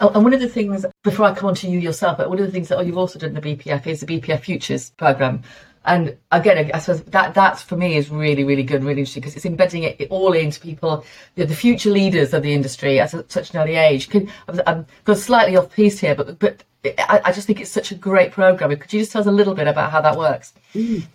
Oh, 0.00 0.10
and 0.14 0.22
one 0.22 0.32
of 0.32 0.40
the 0.40 0.48
things, 0.48 0.86
before 1.02 1.26
I 1.26 1.34
come 1.34 1.48
on 1.48 1.54
to 1.56 1.68
you 1.68 1.80
yourself, 1.80 2.18
but 2.18 2.28
one 2.28 2.38
of 2.38 2.46
the 2.46 2.52
things 2.52 2.68
that 2.68 2.86
you've 2.86 2.96
also 2.96 3.18
done 3.18 3.30
in 3.30 3.34
the 3.34 3.56
BPF 3.56 3.86
is 3.86 4.00
the 4.00 4.06
BPF 4.06 4.40
Futures 4.40 4.90
programme, 4.90 5.42
and 5.88 6.16
again, 6.30 6.70
I 6.74 6.78
suppose 6.78 7.02
that 7.04 7.34
that's 7.34 7.62
for 7.62 7.76
me 7.76 7.96
is 7.96 8.10
really, 8.10 8.44
really 8.44 8.62
good, 8.62 8.84
really 8.84 9.00
interesting 9.00 9.22
because 9.22 9.34
it's 9.34 9.46
embedding 9.46 9.84
it 9.84 10.06
all 10.10 10.34
into 10.34 10.60
people, 10.60 11.04
you 11.34 11.44
know, 11.44 11.48
the 11.48 11.56
future 11.56 11.90
leaders 11.90 12.34
of 12.34 12.42
the 12.42 12.52
industry 12.52 13.00
at 13.00 13.10
such 13.30 13.54
an 13.54 13.60
early 13.60 13.76
age. 13.76 14.10
Could, 14.10 14.30
I'm 14.66 14.86
going 15.04 15.18
slightly 15.18 15.56
off 15.56 15.72
piece 15.72 15.98
here, 15.98 16.14
but 16.14 16.38
but 16.38 16.62
I, 16.84 17.22
I, 17.24 17.32
just 17.32 17.46
think 17.46 17.60
it's 17.60 17.70
such 17.70 17.90
a 17.90 17.94
great 17.94 18.32
program. 18.32 18.76
Could 18.76 18.92
you 18.92 19.00
just 19.00 19.12
tell 19.12 19.22
us 19.22 19.26
a 19.26 19.32
little 19.32 19.54
bit 19.54 19.66
about 19.66 19.90
how 19.90 20.02
that 20.02 20.16
works? 20.16 20.52
Mm. 20.74 21.06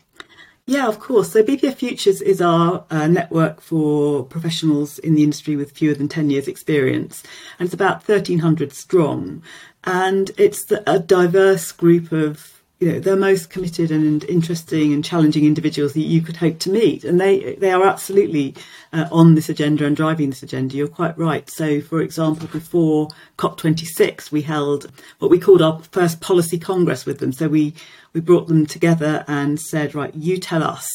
Yeah, 0.65 0.87
of 0.87 0.99
course. 0.99 1.31
So 1.31 1.43
BPF 1.43 1.75
Futures 1.75 2.21
is 2.21 2.41
our 2.41 2.85
uh, 2.89 3.07
network 3.07 3.61
for 3.61 4.23
professionals 4.23 4.97
in 4.97 5.13
the 5.13 5.23
industry 5.23 5.55
with 5.55 5.71
fewer 5.71 5.93
than 5.93 6.07
10 6.07 6.29
years 6.29 6.47
experience. 6.47 7.21
And 7.59 7.67
it's 7.67 7.73
about 7.73 8.07
1,300 8.07 8.71
strong. 8.71 9.43
And 9.83 10.31
it's 10.37 10.71
a 10.71 10.99
diverse 10.99 11.71
group 11.73 12.13
of 12.13 12.52
you 12.83 12.91
know 12.91 12.99
the 12.99 13.15
most 13.15 13.49
committed 13.49 13.91
and 13.91 14.25
interesting 14.25 14.91
and 14.91 15.05
challenging 15.05 15.45
individuals 15.45 15.93
that 15.93 16.01
you 16.01 16.21
could 16.21 16.35
hope 16.35 16.59
to 16.59 16.69
meet. 16.69 17.05
And 17.05 17.19
they 17.19 17.55
they 17.55 17.71
are 17.71 17.85
absolutely 17.85 18.55
uh, 18.91 19.07
on 19.09 19.35
this 19.35 19.47
agenda 19.47 19.85
and 19.85 19.95
driving 19.95 20.29
this 20.29 20.43
agenda. 20.43 20.75
You're 20.75 20.89
quite 20.89 21.17
right. 21.17 21.49
So 21.49 21.79
for 21.79 22.01
example 22.01 22.47
before 22.47 23.07
COP26 23.37 24.31
we 24.31 24.41
held 24.41 24.91
what 25.19 25.31
we 25.31 25.39
called 25.39 25.61
our 25.61 25.81
first 25.91 26.19
policy 26.19 26.59
congress 26.59 27.05
with 27.05 27.19
them. 27.19 27.31
So 27.31 27.47
we 27.47 27.73
we 28.11 28.19
brought 28.19 28.47
them 28.47 28.65
together 28.65 29.23
and 29.29 29.61
said 29.61 29.95
right 29.95 30.13
you 30.13 30.37
tell 30.37 30.61
us 30.61 30.89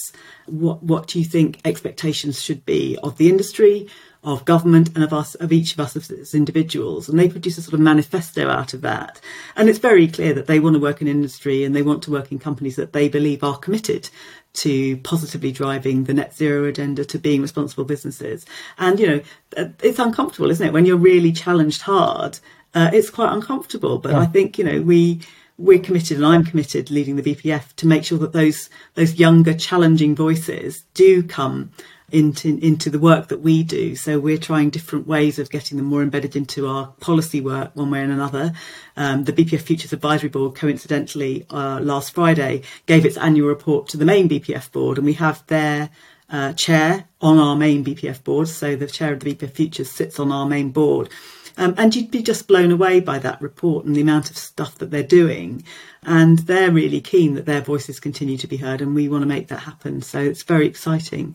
what 0.44 0.82
what 0.82 1.06
do 1.06 1.18
you 1.18 1.24
think 1.24 1.58
expectations 1.64 2.42
should 2.42 2.66
be 2.66 2.98
of 3.02 3.16
the 3.16 3.30
industry 3.30 3.88
of 4.24 4.44
government 4.44 4.88
and 4.94 5.04
of 5.04 5.12
us, 5.12 5.34
of 5.36 5.52
each 5.52 5.72
of 5.72 5.80
us 5.80 5.94
as 5.96 6.34
individuals. 6.34 7.08
And 7.08 7.18
they 7.18 7.28
produce 7.28 7.56
a 7.58 7.62
sort 7.62 7.74
of 7.74 7.80
manifesto 7.80 8.48
out 8.48 8.74
of 8.74 8.80
that. 8.80 9.20
And 9.56 9.68
it's 9.68 9.78
very 9.78 10.08
clear 10.08 10.34
that 10.34 10.46
they 10.46 10.58
want 10.58 10.74
to 10.74 10.80
work 10.80 11.00
in 11.00 11.06
industry 11.06 11.64
and 11.64 11.74
they 11.74 11.82
want 11.82 12.02
to 12.04 12.10
work 12.10 12.32
in 12.32 12.38
companies 12.38 12.76
that 12.76 12.92
they 12.92 13.08
believe 13.08 13.44
are 13.44 13.56
committed 13.56 14.10
to 14.54 14.96
positively 14.98 15.52
driving 15.52 16.04
the 16.04 16.14
net 16.14 16.34
zero 16.34 16.64
agenda, 16.64 17.04
to 17.04 17.18
being 17.18 17.42
responsible 17.42 17.84
businesses. 17.84 18.44
And, 18.76 18.98
you 18.98 19.06
know, 19.06 19.20
uh, 19.56 19.68
it's 19.82 20.00
uncomfortable, 20.00 20.50
isn't 20.50 20.66
it? 20.66 20.72
When 20.72 20.84
you're 20.84 20.96
really 20.96 21.32
challenged 21.32 21.82
hard, 21.82 22.40
uh, 22.74 22.90
it's 22.92 23.10
quite 23.10 23.32
uncomfortable. 23.32 23.98
But 23.98 24.12
yeah. 24.12 24.20
I 24.20 24.26
think, 24.26 24.58
you 24.58 24.64
know, 24.64 24.82
we, 24.82 25.20
we're 25.58 25.78
committed 25.78 26.16
and 26.16 26.26
I'm 26.26 26.44
committed 26.44 26.90
leading 26.90 27.16
the 27.16 27.22
BPF 27.22 27.74
to 27.76 27.86
make 27.86 28.04
sure 28.04 28.18
that 28.18 28.32
those 28.32 28.70
those 28.94 29.16
younger 29.16 29.54
challenging 29.54 30.14
voices 30.14 30.84
do 30.94 31.22
come 31.22 31.72
into 32.10 32.58
into 32.62 32.88
the 32.90 32.98
work 32.98 33.28
that 33.28 33.40
we 33.40 33.62
do. 33.62 33.94
So 33.94 34.18
we're 34.18 34.38
trying 34.38 34.70
different 34.70 35.06
ways 35.06 35.38
of 35.38 35.50
getting 35.50 35.76
them 35.76 35.86
more 35.86 36.02
embedded 36.02 36.36
into 36.36 36.66
our 36.66 36.88
policy 37.00 37.40
work, 37.40 37.70
one 37.74 37.90
way 37.90 38.02
and 38.02 38.12
another. 38.12 38.52
Um, 38.96 39.24
the 39.24 39.32
BPF 39.32 39.60
Futures 39.60 39.92
Advisory 39.92 40.30
Board, 40.30 40.54
coincidentally, 40.54 41.46
uh, 41.50 41.80
last 41.80 42.14
Friday 42.14 42.62
gave 42.86 43.04
its 43.04 43.16
annual 43.16 43.48
report 43.48 43.88
to 43.88 43.96
the 43.96 44.04
main 44.04 44.28
BPF 44.28 44.72
board, 44.72 44.98
and 44.98 45.06
we 45.06 45.14
have 45.14 45.46
their 45.48 45.90
uh, 46.30 46.52
chair 46.54 47.04
on 47.20 47.38
our 47.38 47.56
main 47.56 47.84
BPF 47.84 48.24
board. 48.24 48.48
So 48.48 48.76
the 48.76 48.86
chair 48.86 49.12
of 49.12 49.20
the 49.20 49.34
BPF 49.34 49.52
Futures 49.52 49.90
sits 49.90 50.18
on 50.18 50.32
our 50.32 50.46
main 50.46 50.70
board. 50.70 51.10
Um, 51.58 51.74
and 51.76 51.94
you'd 51.94 52.12
be 52.12 52.22
just 52.22 52.46
blown 52.46 52.70
away 52.70 53.00
by 53.00 53.18
that 53.18 53.42
report 53.42 53.84
and 53.84 53.96
the 53.96 54.00
amount 54.00 54.30
of 54.30 54.38
stuff 54.38 54.78
that 54.78 54.92
they're 54.92 55.02
doing. 55.02 55.64
And 56.04 56.38
they're 56.38 56.70
really 56.70 57.00
keen 57.00 57.34
that 57.34 57.46
their 57.46 57.60
voices 57.60 57.98
continue 57.98 58.38
to 58.38 58.46
be 58.46 58.58
heard, 58.58 58.80
and 58.80 58.94
we 58.94 59.08
want 59.08 59.22
to 59.22 59.26
make 59.26 59.48
that 59.48 59.60
happen. 59.60 60.00
So 60.00 60.20
it's 60.20 60.44
very 60.44 60.66
exciting. 60.66 61.34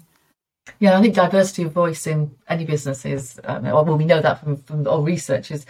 Yeah, 0.79 0.97
I 0.97 1.01
think 1.01 1.15
diversity 1.15 1.63
of 1.63 1.71
voice 1.71 2.07
in 2.07 2.31
any 2.47 2.65
business 2.65 3.05
is, 3.05 3.39
um, 3.43 3.63
well, 3.63 3.83
we 3.83 4.05
know 4.05 4.21
that 4.21 4.39
from, 4.39 4.57
from 4.57 4.87
our 4.87 5.01
research, 5.01 5.51
is 5.51 5.65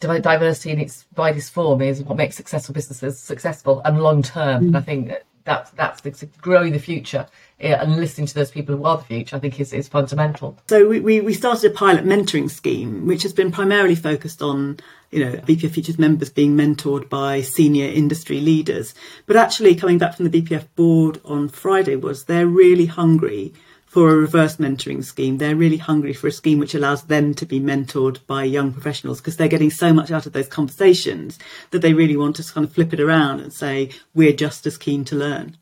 diversity 0.00 0.70
in 0.70 0.80
its 0.80 1.06
widest 1.16 1.52
form 1.52 1.82
is 1.82 2.02
what 2.02 2.16
makes 2.16 2.36
successful 2.36 2.72
businesses 2.72 3.18
successful 3.18 3.82
and 3.84 4.00
long 4.00 4.22
term. 4.22 4.64
Mm. 4.64 4.66
And 4.68 4.76
I 4.76 4.80
think 4.80 5.12
that's 5.44 5.70
that's 5.72 6.00
the, 6.02 6.26
growing 6.40 6.72
the 6.72 6.78
future 6.78 7.26
yeah, 7.58 7.82
and 7.82 7.96
listening 7.96 8.26
to 8.28 8.34
those 8.34 8.52
people 8.52 8.76
who 8.76 8.84
are 8.84 8.98
the 8.98 9.04
future, 9.04 9.34
I 9.34 9.40
think 9.40 9.58
is, 9.58 9.72
is 9.72 9.88
fundamental. 9.88 10.56
So 10.68 10.88
we, 10.88 11.00
we, 11.00 11.20
we 11.20 11.34
started 11.34 11.72
a 11.72 11.74
pilot 11.74 12.04
mentoring 12.04 12.48
scheme, 12.48 13.04
which 13.06 13.24
has 13.24 13.32
been 13.32 13.50
primarily 13.50 13.96
focused 13.96 14.42
on, 14.42 14.78
you 15.10 15.24
know, 15.24 15.32
BPF 15.38 15.72
Futures 15.72 15.98
members 15.98 16.30
being 16.30 16.56
mentored 16.56 17.08
by 17.08 17.40
senior 17.40 17.86
industry 17.86 18.40
leaders. 18.40 18.94
But 19.26 19.36
actually 19.36 19.74
coming 19.74 19.98
back 19.98 20.14
from 20.14 20.28
the 20.28 20.42
BPF 20.42 20.66
board 20.76 21.20
on 21.24 21.48
Friday 21.48 21.96
was 21.96 22.24
they're 22.24 22.46
really 22.46 22.86
hungry 22.86 23.52
for 23.88 24.10
a 24.10 24.16
reverse 24.16 24.56
mentoring 24.56 25.02
scheme. 25.02 25.38
They're 25.38 25.56
really 25.56 25.78
hungry 25.78 26.12
for 26.12 26.26
a 26.26 26.32
scheme 26.32 26.58
which 26.58 26.74
allows 26.74 27.04
them 27.04 27.32
to 27.34 27.46
be 27.46 27.58
mentored 27.58 28.24
by 28.26 28.44
young 28.44 28.70
professionals 28.70 29.18
because 29.18 29.38
they're 29.38 29.48
getting 29.48 29.70
so 29.70 29.94
much 29.94 30.10
out 30.10 30.26
of 30.26 30.34
those 30.34 30.46
conversations 30.46 31.38
that 31.70 31.80
they 31.80 31.94
really 31.94 32.16
want 32.16 32.36
to 32.36 32.52
kind 32.52 32.66
of 32.66 32.72
flip 32.72 32.92
it 32.92 33.00
around 33.00 33.40
and 33.40 33.52
say, 33.52 33.90
we're 34.14 34.34
just 34.34 34.66
as 34.66 34.76
keen 34.76 35.06
to 35.06 35.16
learn. 35.16 35.56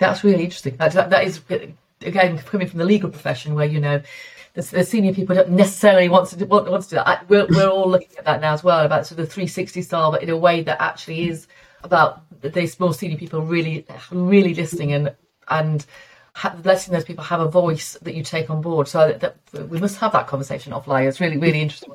That's 0.00 0.24
really 0.24 0.42
interesting. 0.42 0.76
that, 0.78 0.92
that 0.92 1.24
is, 1.24 1.40
again, 2.00 2.36
coming 2.38 2.66
from 2.66 2.80
the 2.80 2.84
legal 2.84 3.10
profession 3.10 3.54
where, 3.54 3.66
you 3.66 3.80
know, 3.80 4.02
the, 4.54 4.62
the, 4.62 4.84
senior 4.84 5.14
people 5.14 5.36
don't 5.36 5.50
necessarily 5.50 6.08
want 6.08 6.28
to 6.30 6.36
do, 6.36 6.46
want, 6.46 6.68
want 6.68 6.82
to 6.82 6.90
do 6.90 6.96
that. 6.96 7.06
I, 7.06 7.20
we're, 7.28 7.46
we're 7.48 7.68
all 7.68 7.88
looking 7.88 8.18
at 8.18 8.24
that 8.24 8.40
now 8.40 8.54
as 8.54 8.64
well 8.64 8.84
about 8.84 9.06
sort 9.06 9.20
of 9.20 9.26
the 9.26 9.32
360 9.32 9.82
style, 9.82 10.10
but 10.10 10.22
in 10.22 10.30
a 10.30 10.36
way 10.36 10.62
that 10.62 10.82
actually 10.82 11.28
is 11.28 11.46
about 11.84 12.22
these 12.42 12.78
more 12.80 12.92
senior 12.92 13.16
people 13.16 13.40
really, 13.40 13.86
really 14.10 14.52
listening 14.52 14.92
and 14.92 15.14
and 15.48 15.86
letting 16.64 16.92
those 16.92 17.04
people 17.04 17.24
have 17.24 17.40
a 17.40 17.48
voice 17.48 17.96
that 18.02 18.14
you 18.14 18.22
take 18.22 18.50
on 18.50 18.60
board. 18.60 18.88
So 18.88 19.12
that, 19.12 19.36
we 19.70 19.80
must 19.80 19.96
have 19.98 20.12
that 20.12 20.26
conversation 20.26 20.72
offline. 20.72 21.08
It's 21.08 21.20
really, 21.20 21.36
really 21.36 21.60
interesting. 21.60 21.92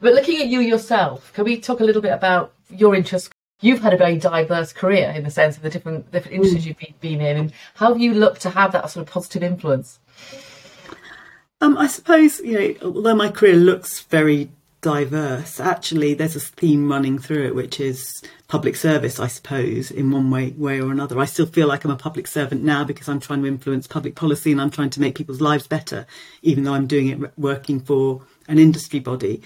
But 0.00 0.14
looking 0.14 0.40
at 0.40 0.46
you 0.46 0.60
yourself, 0.60 1.32
can 1.32 1.44
we 1.44 1.60
talk 1.60 1.80
a 1.80 1.84
little 1.84 2.02
bit 2.02 2.12
about 2.12 2.52
your 2.70 2.94
interests? 2.94 3.30
You've 3.60 3.80
had 3.80 3.92
a 3.92 3.96
very 3.96 4.16
diverse 4.16 4.72
career 4.72 5.10
in 5.10 5.24
the 5.24 5.30
sense 5.30 5.56
of 5.56 5.62
the 5.62 5.70
different 5.70 6.12
different 6.12 6.36
industries 6.36 6.64
mm. 6.64 6.66
you've 6.66 7.00
been 7.00 7.20
in, 7.20 7.36
and 7.36 7.52
how 7.74 7.88
have 7.88 8.00
you 8.00 8.14
looked 8.14 8.40
to 8.42 8.50
have 8.50 8.70
that 8.72 8.88
sort 8.88 9.04
of 9.04 9.12
positive 9.12 9.42
influence? 9.42 9.98
Um, 11.60 11.76
I 11.76 11.88
suppose 11.88 12.38
you 12.38 12.52
know, 12.52 12.74
although 12.82 13.16
my 13.16 13.30
career 13.30 13.56
looks 13.56 14.00
very 14.02 14.50
diverse, 14.80 15.60
actually, 15.60 16.14
there's 16.14 16.36
a 16.36 16.40
theme 16.40 16.90
running 16.90 17.18
through 17.18 17.46
it, 17.46 17.54
which 17.54 17.80
is 17.80 18.22
public 18.46 18.76
service. 18.76 19.18
I 19.18 19.26
suppose 19.26 19.90
in 19.90 20.10
one 20.10 20.30
way, 20.30 20.50
way 20.56 20.80
or 20.80 20.90
another. 20.90 21.18
I 21.18 21.24
still 21.24 21.46
feel 21.46 21.68
like 21.68 21.84
I'm 21.84 21.90
a 21.90 21.96
public 21.96 22.26
servant 22.26 22.62
now 22.62 22.84
because 22.84 23.08
I'm 23.08 23.20
trying 23.20 23.42
to 23.42 23.48
influence 23.48 23.86
public 23.86 24.14
policy 24.14 24.52
and 24.52 24.60
I'm 24.60 24.70
trying 24.70 24.90
to 24.90 25.00
make 25.00 25.16
people's 25.16 25.40
lives 25.40 25.66
better, 25.66 26.06
even 26.42 26.64
though 26.64 26.74
I'm 26.74 26.86
doing 26.86 27.08
it 27.08 27.38
working 27.38 27.80
for 27.80 28.22
an 28.48 28.58
industry 28.58 29.00
body 29.00 29.42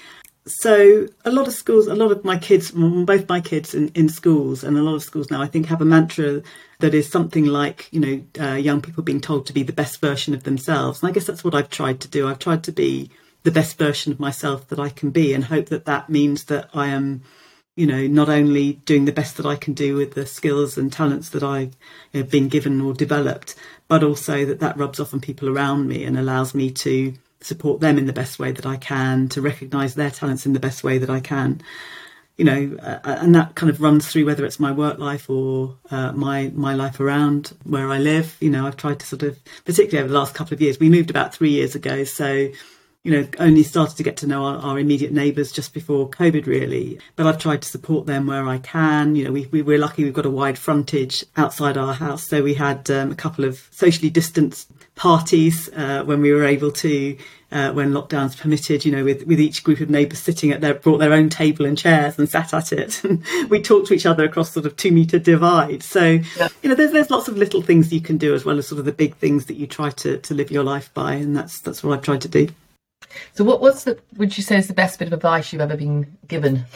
so 0.46 1.06
a 1.24 1.30
lot 1.30 1.46
of 1.46 1.54
schools, 1.54 1.86
a 1.86 1.94
lot 1.94 2.10
of 2.10 2.24
my 2.24 2.36
kids, 2.36 2.72
both 2.72 3.28
my 3.28 3.40
kids 3.40 3.74
in, 3.74 3.88
in 3.88 4.08
schools 4.08 4.64
and 4.64 4.76
a 4.76 4.82
lot 4.82 4.96
of 4.96 5.02
schools 5.02 5.30
now, 5.30 5.40
I 5.40 5.46
think 5.46 5.66
have 5.66 5.80
a 5.80 5.84
mantra 5.84 6.42
that 6.80 6.94
is 6.94 7.08
something 7.08 7.46
like, 7.46 7.88
you 7.92 8.00
know, 8.00 8.44
uh, 8.44 8.54
young 8.54 8.80
people 8.80 9.04
being 9.04 9.20
told 9.20 9.46
to 9.46 9.52
be 9.52 9.62
the 9.62 9.72
best 9.72 10.00
version 10.00 10.34
of 10.34 10.42
themselves. 10.42 11.00
And 11.00 11.10
I 11.10 11.12
guess 11.12 11.26
that's 11.26 11.44
what 11.44 11.54
I've 11.54 11.70
tried 11.70 12.00
to 12.00 12.08
do. 12.08 12.26
I've 12.26 12.40
tried 12.40 12.64
to 12.64 12.72
be 12.72 13.10
the 13.42 13.50
best 13.50 13.78
version 13.78 14.12
of 14.12 14.20
myself 14.20 14.68
that 14.68 14.78
I 14.78 14.88
can 14.88 15.10
be 15.10 15.34
and 15.34 15.44
hope 15.44 15.66
that 15.66 15.84
that 15.86 16.08
means 16.08 16.44
that 16.44 16.70
I 16.74 16.88
am, 16.88 17.22
you 17.74 17.86
know, 17.86 18.06
not 18.06 18.28
only 18.28 18.74
doing 18.84 19.04
the 19.04 19.12
best 19.12 19.36
that 19.36 19.46
I 19.46 19.56
can 19.56 19.74
do 19.74 19.96
with 19.96 20.14
the 20.14 20.26
skills 20.26 20.78
and 20.78 20.92
talents 20.92 21.30
that 21.30 21.42
you 21.42 21.70
know, 22.20 22.22
been 22.22 22.48
given 22.48 22.80
or 22.80 22.94
developed, 22.94 23.54
but 23.88 24.04
also 24.04 24.44
that 24.44 24.60
that 24.60 24.76
rubs 24.76 25.00
off 25.00 25.12
on 25.12 25.20
people 25.20 25.48
around 25.48 25.88
me 25.88 26.04
and 26.04 26.16
allows 26.16 26.54
me 26.54 26.70
to 26.70 27.14
support 27.40 27.80
them 27.80 27.98
in 27.98 28.06
the 28.06 28.12
best 28.12 28.38
way 28.38 28.52
that 28.52 28.66
I 28.66 28.76
can, 28.76 29.28
to 29.30 29.42
recognise 29.42 29.94
their 29.94 30.10
talents 30.10 30.46
in 30.46 30.52
the 30.52 30.60
best 30.60 30.84
way 30.84 30.98
that 30.98 31.10
I 31.10 31.20
can. 31.20 31.60
You 32.36 32.44
know, 32.46 32.76
uh, 32.82 32.98
and 33.04 33.34
that 33.34 33.56
kind 33.56 33.68
of 33.68 33.80
runs 33.80 34.08
through 34.08 34.24
whether 34.24 34.44
it's 34.44 34.58
my 34.58 34.72
work 34.72 34.98
life 34.98 35.28
or 35.28 35.76
uh, 35.90 36.12
my 36.12 36.50
my 36.54 36.74
life 36.74 36.98
around 36.98 37.52
where 37.64 37.88
I 37.88 37.98
live. 37.98 38.36
You 38.40 38.50
know, 38.50 38.66
I've 38.66 38.76
tried 38.76 39.00
to 39.00 39.06
sort 39.06 39.22
of, 39.22 39.38
particularly 39.64 40.02
over 40.02 40.12
the 40.12 40.18
last 40.18 40.34
couple 40.34 40.54
of 40.54 40.60
years, 40.60 40.80
we 40.80 40.88
moved 40.88 41.10
about 41.10 41.34
three 41.34 41.50
years 41.50 41.74
ago, 41.74 42.04
so 42.04 42.48
you 43.04 43.10
know, 43.10 43.26
only 43.40 43.64
started 43.64 43.96
to 43.96 44.02
get 44.04 44.16
to 44.18 44.28
know 44.28 44.44
our, 44.44 44.58
our, 44.58 44.78
immediate 44.78 45.12
neighbours 45.12 45.50
just 45.50 45.74
before 45.74 46.08
COVID, 46.08 46.46
really. 46.46 47.00
But 47.16 47.26
I've 47.26 47.38
tried 47.38 47.62
to 47.62 47.68
support 47.68 48.06
them 48.06 48.28
where 48.28 48.46
I 48.46 48.58
can. 48.58 49.16
You 49.16 49.24
know, 49.24 49.32
we, 49.32 49.46
we, 49.46 49.74
are 49.74 49.78
lucky 49.78 50.04
we've 50.04 50.12
got 50.12 50.26
a 50.26 50.30
wide 50.30 50.56
frontage 50.56 51.24
outside 51.36 51.76
our 51.76 51.94
house. 51.94 52.28
So 52.28 52.44
we 52.44 52.54
had 52.54 52.88
um, 52.90 53.10
a 53.10 53.16
couple 53.16 53.44
of 53.44 53.68
socially 53.72 54.08
distanced 54.08 54.70
parties 54.94 55.68
uh, 55.70 56.04
when 56.04 56.20
we 56.20 56.30
were 56.30 56.44
able 56.44 56.70
to, 56.70 57.18
uh, 57.50 57.72
when 57.72 57.90
lockdowns 57.90 58.38
permitted, 58.38 58.84
you 58.84 58.92
know, 58.92 59.02
with, 59.02 59.26
with 59.26 59.40
each 59.40 59.64
group 59.64 59.80
of 59.80 59.90
neighbours 59.90 60.20
sitting 60.20 60.52
at 60.52 60.60
their, 60.60 60.74
brought 60.74 60.98
their 60.98 61.12
own 61.12 61.28
table 61.28 61.66
and 61.66 61.76
chairs 61.76 62.16
and 62.20 62.28
sat 62.28 62.54
at 62.54 62.72
it. 62.72 63.02
We 63.48 63.60
talked 63.60 63.88
to 63.88 63.94
each 63.94 64.06
other 64.06 64.24
across 64.24 64.52
sort 64.52 64.64
of 64.64 64.76
two 64.76 64.92
metre 64.92 65.18
divide. 65.18 65.82
So, 65.82 66.20
yeah. 66.38 66.48
you 66.62 66.68
know, 66.68 66.76
there's, 66.76 66.92
there's 66.92 67.10
lots 67.10 67.26
of 67.26 67.36
little 67.36 67.62
things 67.62 67.92
you 67.92 68.00
can 68.00 68.16
do 68.16 68.32
as 68.32 68.44
well 68.44 68.58
as 68.58 68.68
sort 68.68 68.78
of 68.78 68.84
the 68.84 68.92
big 68.92 69.16
things 69.16 69.46
that 69.46 69.56
you 69.56 69.66
try 69.66 69.90
to, 69.90 70.18
to 70.18 70.34
live 70.34 70.52
your 70.52 70.62
life 70.62 70.94
by. 70.94 71.14
And 71.14 71.36
that's, 71.36 71.58
that's 71.58 71.82
what 71.82 71.98
I've 71.98 72.04
tried 72.04 72.20
to 72.20 72.28
do. 72.28 72.48
So, 73.32 73.44
what 73.44 73.60
what's 73.60 73.84
the 73.84 73.98
would 74.16 74.36
you 74.36 74.42
say 74.42 74.56
is 74.56 74.68
the 74.68 74.74
best 74.74 74.98
bit 74.98 75.08
of 75.08 75.12
advice 75.12 75.52
you've 75.52 75.62
ever 75.62 75.76
been 75.76 76.16
given? 76.28 76.66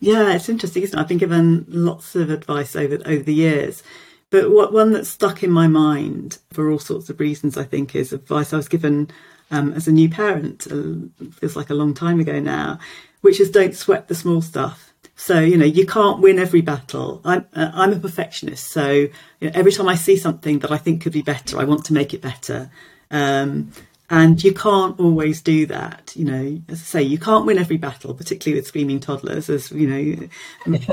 Yeah, 0.00 0.34
it's 0.34 0.48
interesting, 0.48 0.82
isn't 0.82 0.98
it? 0.98 1.00
I've 1.00 1.08
been 1.08 1.18
given 1.18 1.64
lots 1.68 2.14
of 2.14 2.30
advice 2.30 2.76
over 2.76 2.98
over 3.06 3.22
the 3.22 3.34
years, 3.34 3.82
but 4.30 4.50
what 4.50 4.72
one 4.72 4.92
that 4.92 5.06
stuck 5.06 5.42
in 5.42 5.50
my 5.50 5.66
mind 5.66 6.38
for 6.52 6.70
all 6.70 6.78
sorts 6.78 7.08
of 7.08 7.20
reasons, 7.20 7.56
I 7.56 7.64
think, 7.64 7.94
is 7.94 8.12
advice 8.12 8.52
I 8.52 8.56
was 8.56 8.68
given 8.68 9.10
um, 9.50 9.72
as 9.72 9.88
a 9.88 9.92
new 9.92 10.08
parent. 10.08 10.66
Uh, 10.70 11.26
feels 11.32 11.56
like 11.56 11.70
a 11.70 11.74
long 11.74 11.94
time 11.94 12.20
ago 12.20 12.40
now, 12.40 12.78
which 13.20 13.40
is 13.40 13.50
don't 13.50 13.74
sweat 13.74 14.08
the 14.08 14.14
small 14.14 14.42
stuff. 14.42 14.92
So 15.16 15.38
you 15.38 15.56
know 15.56 15.64
you 15.64 15.86
can't 15.86 16.20
win 16.20 16.38
every 16.38 16.60
battle. 16.60 17.20
I'm 17.24 17.46
uh, 17.54 17.70
I'm 17.72 17.92
a 17.92 17.98
perfectionist, 17.98 18.68
so 18.68 18.90
you 18.90 19.10
know, 19.40 19.52
every 19.54 19.72
time 19.72 19.88
I 19.88 19.94
see 19.94 20.16
something 20.16 20.58
that 20.60 20.72
I 20.72 20.78
think 20.78 21.02
could 21.02 21.12
be 21.12 21.22
better, 21.22 21.58
I 21.58 21.64
want 21.64 21.84
to 21.86 21.92
make 21.92 22.12
it 22.12 22.20
better. 22.20 22.70
Um, 23.10 23.70
and 24.14 24.44
you 24.44 24.54
can't 24.54 25.00
always 25.00 25.42
do 25.42 25.66
that. 25.66 26.12
You 26.14 26.24
know, 26.24 26.62
as 26.68 26.80
I 26.80 26.84
say, 26.84 27.02
you 27.02 27.18
can't 27.18 27.46
win 27.46 27.58
every 27.58 27.78
battle, 27.78 28.14
particularly 28.14 28.60
with 28.60 28.68
screaming 28.68 29.00
toddlers, 29.00 29.50
as 29.50 29.72
you 29.72 29.88
know, 29.88 30.28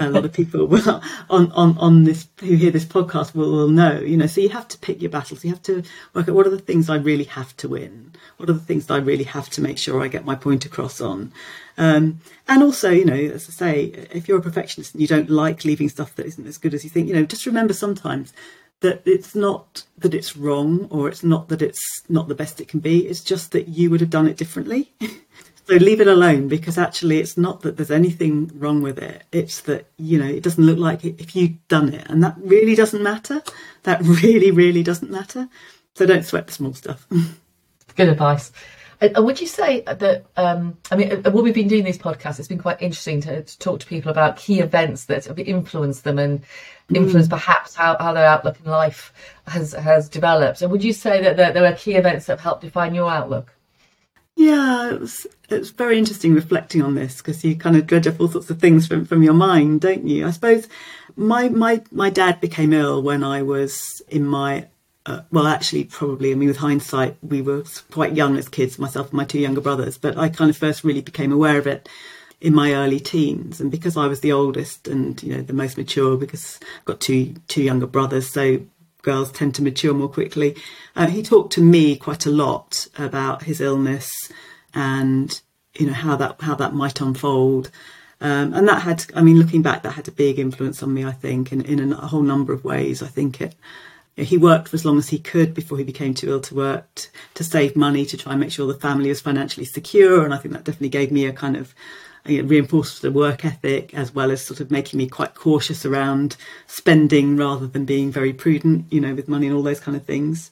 a 0.01 0.09
lot 0.09 0.25
of 0.25 0.33
people 0.33 0.65
will, 0.67 0.99
on, 1.29 1.51
on, 1.51 1.77
on 1.77 2.03
this 2.05 2.27
who 2.39 2.55
hear 2.55 2.71
this 2.71 2.83
podcast 2.83 3.35
will, 3.35 3.51
will 3.51 3.69
know. 3.69 3.99
You 3.99 4.17
know, 4.17 4.25
so 4.25 4.41
you 4.41 4.49
have 4.49 4.67
to 4.69 4.77
pick 4.79 5.03
your 5.03 5.11
battles. 5.11 5.43
You 5.43 5.51
have 5.51 5.61
to 5.63 5.83
work 6.15 6.29
out 6.29 6.33
what 6.33 6.47
are 6.47 6.49
the 6.49 6.57
things 6.57 6.89
I 6.89 6.95
really 6.95 7.25
have 7.25 7.55
to 7.57 7.69
win. 7.69 8.11
What 8.37 8.49
are 8.49 8.53
the 8.53 8.59
things 8.59 8.87
that 8.87 8.95
I 8.95 8.97
really 8.97 9.25
have 9.25 9.51
to 9.51 9.61
make 9.61 9.77
sure 9.77 10.01
I 10.01 10.07
get 10.07 10.25
my 10.25 10.33
point 10.33 10.65
across 10.65 10.99
on? 10.99 11.31
Um, 11.77 12.21
and 12.47 12.63
also, 12.63 12.89
you 12.89 13.05
know, 13.05 13.13
as 13.13 13.47
I 13.47 13.51
say, 13.51 13.83
if 14.11 14.27
you're 14.27 14.39
a 14.39 14.41
perfectionist 14.41 14.95
and 14.95 15.01
you 15.01 15.07
don't 15.07 15.29
like 15.29 15.63
leaving 15.63 15.89
stuff 15.89 16.15
that 16.15 16.25
isn't 16.25 16.47
as 16.47 16.57
good 16.57 16.73
as 16.73 16.83
you 16.83 16.89
think, 16.89 17.07
you 17.07 17.13
know, 17.13 17.23
just 17.25 17.45
remember 17.45 17.73
sometimes 17.73 18.33
that 18.81 19.01
it's 19.05 19.33
not 19.33 19.83
that 19.97 20.13
it's 20.13 20.35
wrong 20.35 20.87
or 20.89 21.07
it's 21.07 21.23
not 21.23 21.49
that 21.49 21.61
it's 21.61 22.03
not 22.09 22.27
the 22.27 22.35
best 22.35 22.59
it 22.59 22.67
can 22.67 22.79
be. 22.79 23.07
It's 23.07 23.23
just 23.23 23.51
that 23.51 23.69
you 23.69 23.89
would 23.89 24.01
have 24.01 24.09
done 24.09 24.27
it 24.27 24.37
differently. 24.37 24.91
so 25.01 25.75
leave 25.75 26.01
it 26.01 26.07
alone 26.07 26.47
because 26.47 26.77
actually 26.77 27.19
it's 27.19 27.37
not 27.37 27.61
that 27.61 27.77
there's 27.77 27.91
anything 27.91 28.51
wrong 28.55 28.81
with 28.81 28.97
it. 28.97 29.23
It's 29.31 29.61
that, 29.61 29.85
you 29.97 30.19
know, 30.19 30.27
it 30.27 30.43
doesn't 30.43 30.63
look 30.63 30.79
like 30.79 31.05
it 31.05 31.19
if 31.19 31.35
you've 31.35 31.65
done 31.67 31.93
it. 31.93 32.07
And 32.09 32.23
that 32.23 32.35
really 32.37 32.75
doesn't 32.75 33.03
matter. 33.03 33.41
That 33.83 34.01
really, 34.23 34.51
really 34.51 34.83
doesn't 34.83 35.11
matter. 35.11 35.47
So 35.93 36.05
don't 36.05 36.25
sweat 36.25 36.47
the 36.47 36.53
small 36.53 36.73
stuff. 36.73 37.07
Good 37.95 38.09
advice. 38.09 38.51
And 39.01 39.25
would 39.25 39.41
you 39.41 39.47
say 39.47 39.81
that, 39.81 40.25
um, 40.37 40.77
I 40.91 40.95
mean, 40.95 41.11
uh, 41.25 41.31
when 41.31 41.43
we've 41.43 41.55
been 41.55 41.67
doing 41.67 41.83
these 41.83 41.97
podcasts, 41.97 42.37
it's 42.37 42.47
been 42.47 42.59
quite 42.59 42.79
interesting 42.81 43.19
to, 43.21 43.41
to 43.41 43.59
talk 43.59 43.79
to 43.79 43.85
people 43.87 44.11
about 44.11 44.37
key 44.37 44.59
events 44.59 45.05
that 45.05 45.25
have 45.25 45.39
influenced 45.39 46.03
them 46.03 46.19
and 46.19 46.43
influenced 46.93 47.29
mm. 47.29 47.33
perhaps 47.33 47.73
how, 47.73 47.97
how 47.99 48.13
their 48.13 48.27
outlook 48.27 48.57
in 48.63 48.69
life 48.69 49.11
has, 49.47 49.73
has 49.73 50.07
developed. 50.07 50.61
And 50.61 50.71
would 50.71 50.83
you 50.83 50.93
say 50.93 51.19
that 51.23 51.35
there, 51.35 51.51
there 51.51 51.65
are 51.65 51.75
key 51.75 51.95
events 51.95 52.27
that 52.27 52.33
have 52.33 52.41
helped 52.41 52.61
define 52.61 52.93
your 52.93 53.09
outlook? 53.09 53.51
Yeah, 54.35 54.91
it 54.91 54.99
was, 54.99 55.25
it's 55.49 55.71
very 55.71 55.97
interesting 55.97 56.35
reflecting 56.35 56.83
on 56.83 56.93
this 56.93 57.17
because 57.17 57.43
you 57.43 57.55
kind 57.55 57.75
of 57.75 57.87
dredge 57.87 58.05
up 58.05 58.19
all 58.19 58.27
sorts 58.27 58.51
of 58.51 58.59
things 58.59 58.87
from, 58.87 59.05
from 59.05 59.23
your 59.23 59.33
mind, 59.33 59.81
don't 59.81 60.07
you? 60.07 60.27
I 60.27 60.31
suppose 60.31 60.67
my, 61.15 61.49
my, 61.49 61.81
my 61.91 62.11
dad 62.11 62.39
became 62.39 62.71
ill 62.71 63.01
when 63.01 63.23
I 63.23 63.41
was 63.41 64.01
in 64.09 64.25
my 64.25 64.67
uh, 65.05 65.21
well, 65.31 65.47
actually, 65.47 65.85
probably. 65.85 66.31
I 66.31 66.35
mean, 66.35 66.47
with 66.47 66.57
hindsight, 66.57 67.17
we 67.21 67.41
were 67.41 67.63
quite 67.89 68.15
young 68.15 68.37
as 68.37 68.47
kids, 68.47 68.77
myself 68.77 69.07
and 69.07 69.17
my 69.17 69.25
two 69.25 69.39
younger 69.39 69.61
brothers. 69.61 69.97
But 69.97 70.17
I 70.17 70.29
kind 70.29 70.49
of 70.49 70.57
first 70.57 70.83
really 70.83 71.01
became 71.01 71.31
aware 71.31 71.57
of 71.57 71.67
it 71.67 71.89
in 72.39 72.53
my 72.53 72.73
early 72.73 72.99
teens, 72.99 73.61
and 73.61 73.71
because 73.71 73.97
I 73.97 74.07
was 74.07 74.21
the 74.21 74.31
oldest 74.31 74.87
and 74.87 75.21
you 75.21 75.35
know 75.35 75.41
the 75.41 75.53
most 75.53 75.77
mature, 75.77 76.17
because 76.17 76.59
I've 76.79 76.85
got 76.85 76.99
two 76.99 77.35
two 77.47 77.63
younger 77.63 77.87
brothers, 77.87 78.31
so 78.31 78.61
girls 79.01 79.31
tend 79.31 79.55
to 79.55 79.63
mature 79.63 79.93
more 79.93 80.09
quickly. 80.09 80.55
Uh, 80.95 81.07
he 81.07 81.23
talked 81.23 81.53
to 81.53 81.61
me 81.61 81.95
quite 81.95 82.25
a 82.25 82.31
lot 82.31 82.87
about 82.97 83.43
his 83.43 83.59
illness 83.59 84.11
and 84.73 85.41
you 85.75 85.87
know 85.87 85.93
how 85.93 86.15
that 86.15 86.41
how 86.41 86.55
that 86.55 86.73
might 86.73 87.01
unfold. 87.01 87.71
Um, 88.19 88.53
and 88.53 88.67
that 88.67 88.83
had, 88.83 89.03
I 89.15 89.23
mean, 89.23 89.39
looking 89.39 89.63
back, 89.63 89.81
that 89.81 89.93
had 89.93 90.07
a 90.07 90.11
big 90.11 90.37
influence 90.37 90.83
on 90.83 90.93
me. 90.93 91.03
I 91.05 91.11
think 91.11 91.51
in 91.51 91.61
in 91.61 91.91
a 91.91 92.07
whole 92.07 92.21
number 92.21 92.53
of 92.53 92.63
ways. 92.63 93.01
I 93.01 93.07
think 93.07 93.41
it 93.41 93.55
he 94.15 94.37
worked 94.37 94.67
for 94.67 94.75
as 94.75 94.85
long 94.85 94.97
as 94.97 95.09
he 95.09 95.19
could 95.19 95.53
before 95.53 95.77
he 95.77 95.83
became 95.83 96.13
too 96.13 96.29
ill 96.29 96.41
to 96.41 96.55
work 96.55 96.85
t- 96.95 97.09
to 97.33 97.43
save 97.43 97.75
money 97.75 98.05
to 98.05 98.17
try 98.17 98.33
and 98.33 98.41
make 98.41 98.51
sure 98.51 98.67
the 98.67 98.79
family 98.79 99.09
was 99.09 99.21
financially 99.21 99.65
secure. 99.65 100.23
And 100.25 100.33
I 100.33 100.37
think 100.37 100.53
that 100.53 100.63
definitely 100.63 100.89
gave 100.89 101.11
me 101.11 101.25
a 101.25 101.33
kind 101.33 101.55
of 101.55 101.73
you 102.25 102.41
know, 102.41 102.47
reinforced 102.47 103.01
the 103.01 103.11
work 103.11 103.45
ethic 103.45 103.93
as 103.93 104.13
well 104.13 104.31
as 104.31 104.45
sort 104.45 104.59
of 104.59 104.69
making 104.69 104.97
me 104.97 105.07
quite 105.07 105.33
cautious 105.33 105.85
around 105.85 106.35
spending 106.67 107.37
rather 107.37 107.67
than 107.67 107.85
being 107.85 108.11
very 108.11 108.33
prudent, 108.33 108.85
you 108.91 109.01
know, 109.01 109.15
with 109.15 109.29
money 109.29 109.47
and 109.47 109.55
all 109.55 109.63
those 109.63 109.79
kind 109.79 109.95
of 109.95 110.05
things. 110.05 110.51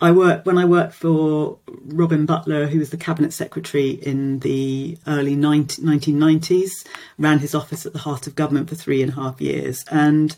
I 0.00 0.10
worked 0.10 0.46
when 0.46 0.58
I 0.58 0.64
worked 0.64 0.94
for 0.94 1.58
Robin 1.68 2.26
Butler, 2.26 2.66
who 2.66 2.80
was 2.80 2.90
the 2.90 2.96
cabinet 2.96 3.32
secretary 3.32 3.90
in 3.90 4.40
the 4.40 4.98
early 5.06 5.36
19, 5.36 5.84
1990s, 5.84 6.84
ran 7.18 7.38
his 7.38 7.54
office 7.54 7.86
at 7.86 7.92
the 7.92 8.00
heart 8.00 8.26
of 8.26 8.34
government 8.34 8.68
for 8.68 8.74
three 8.74 9.00
and 9.00 9.12
a 9.12 9.14
half 9.14 9.40
years, 9.40 9.84
and 9.92 10.36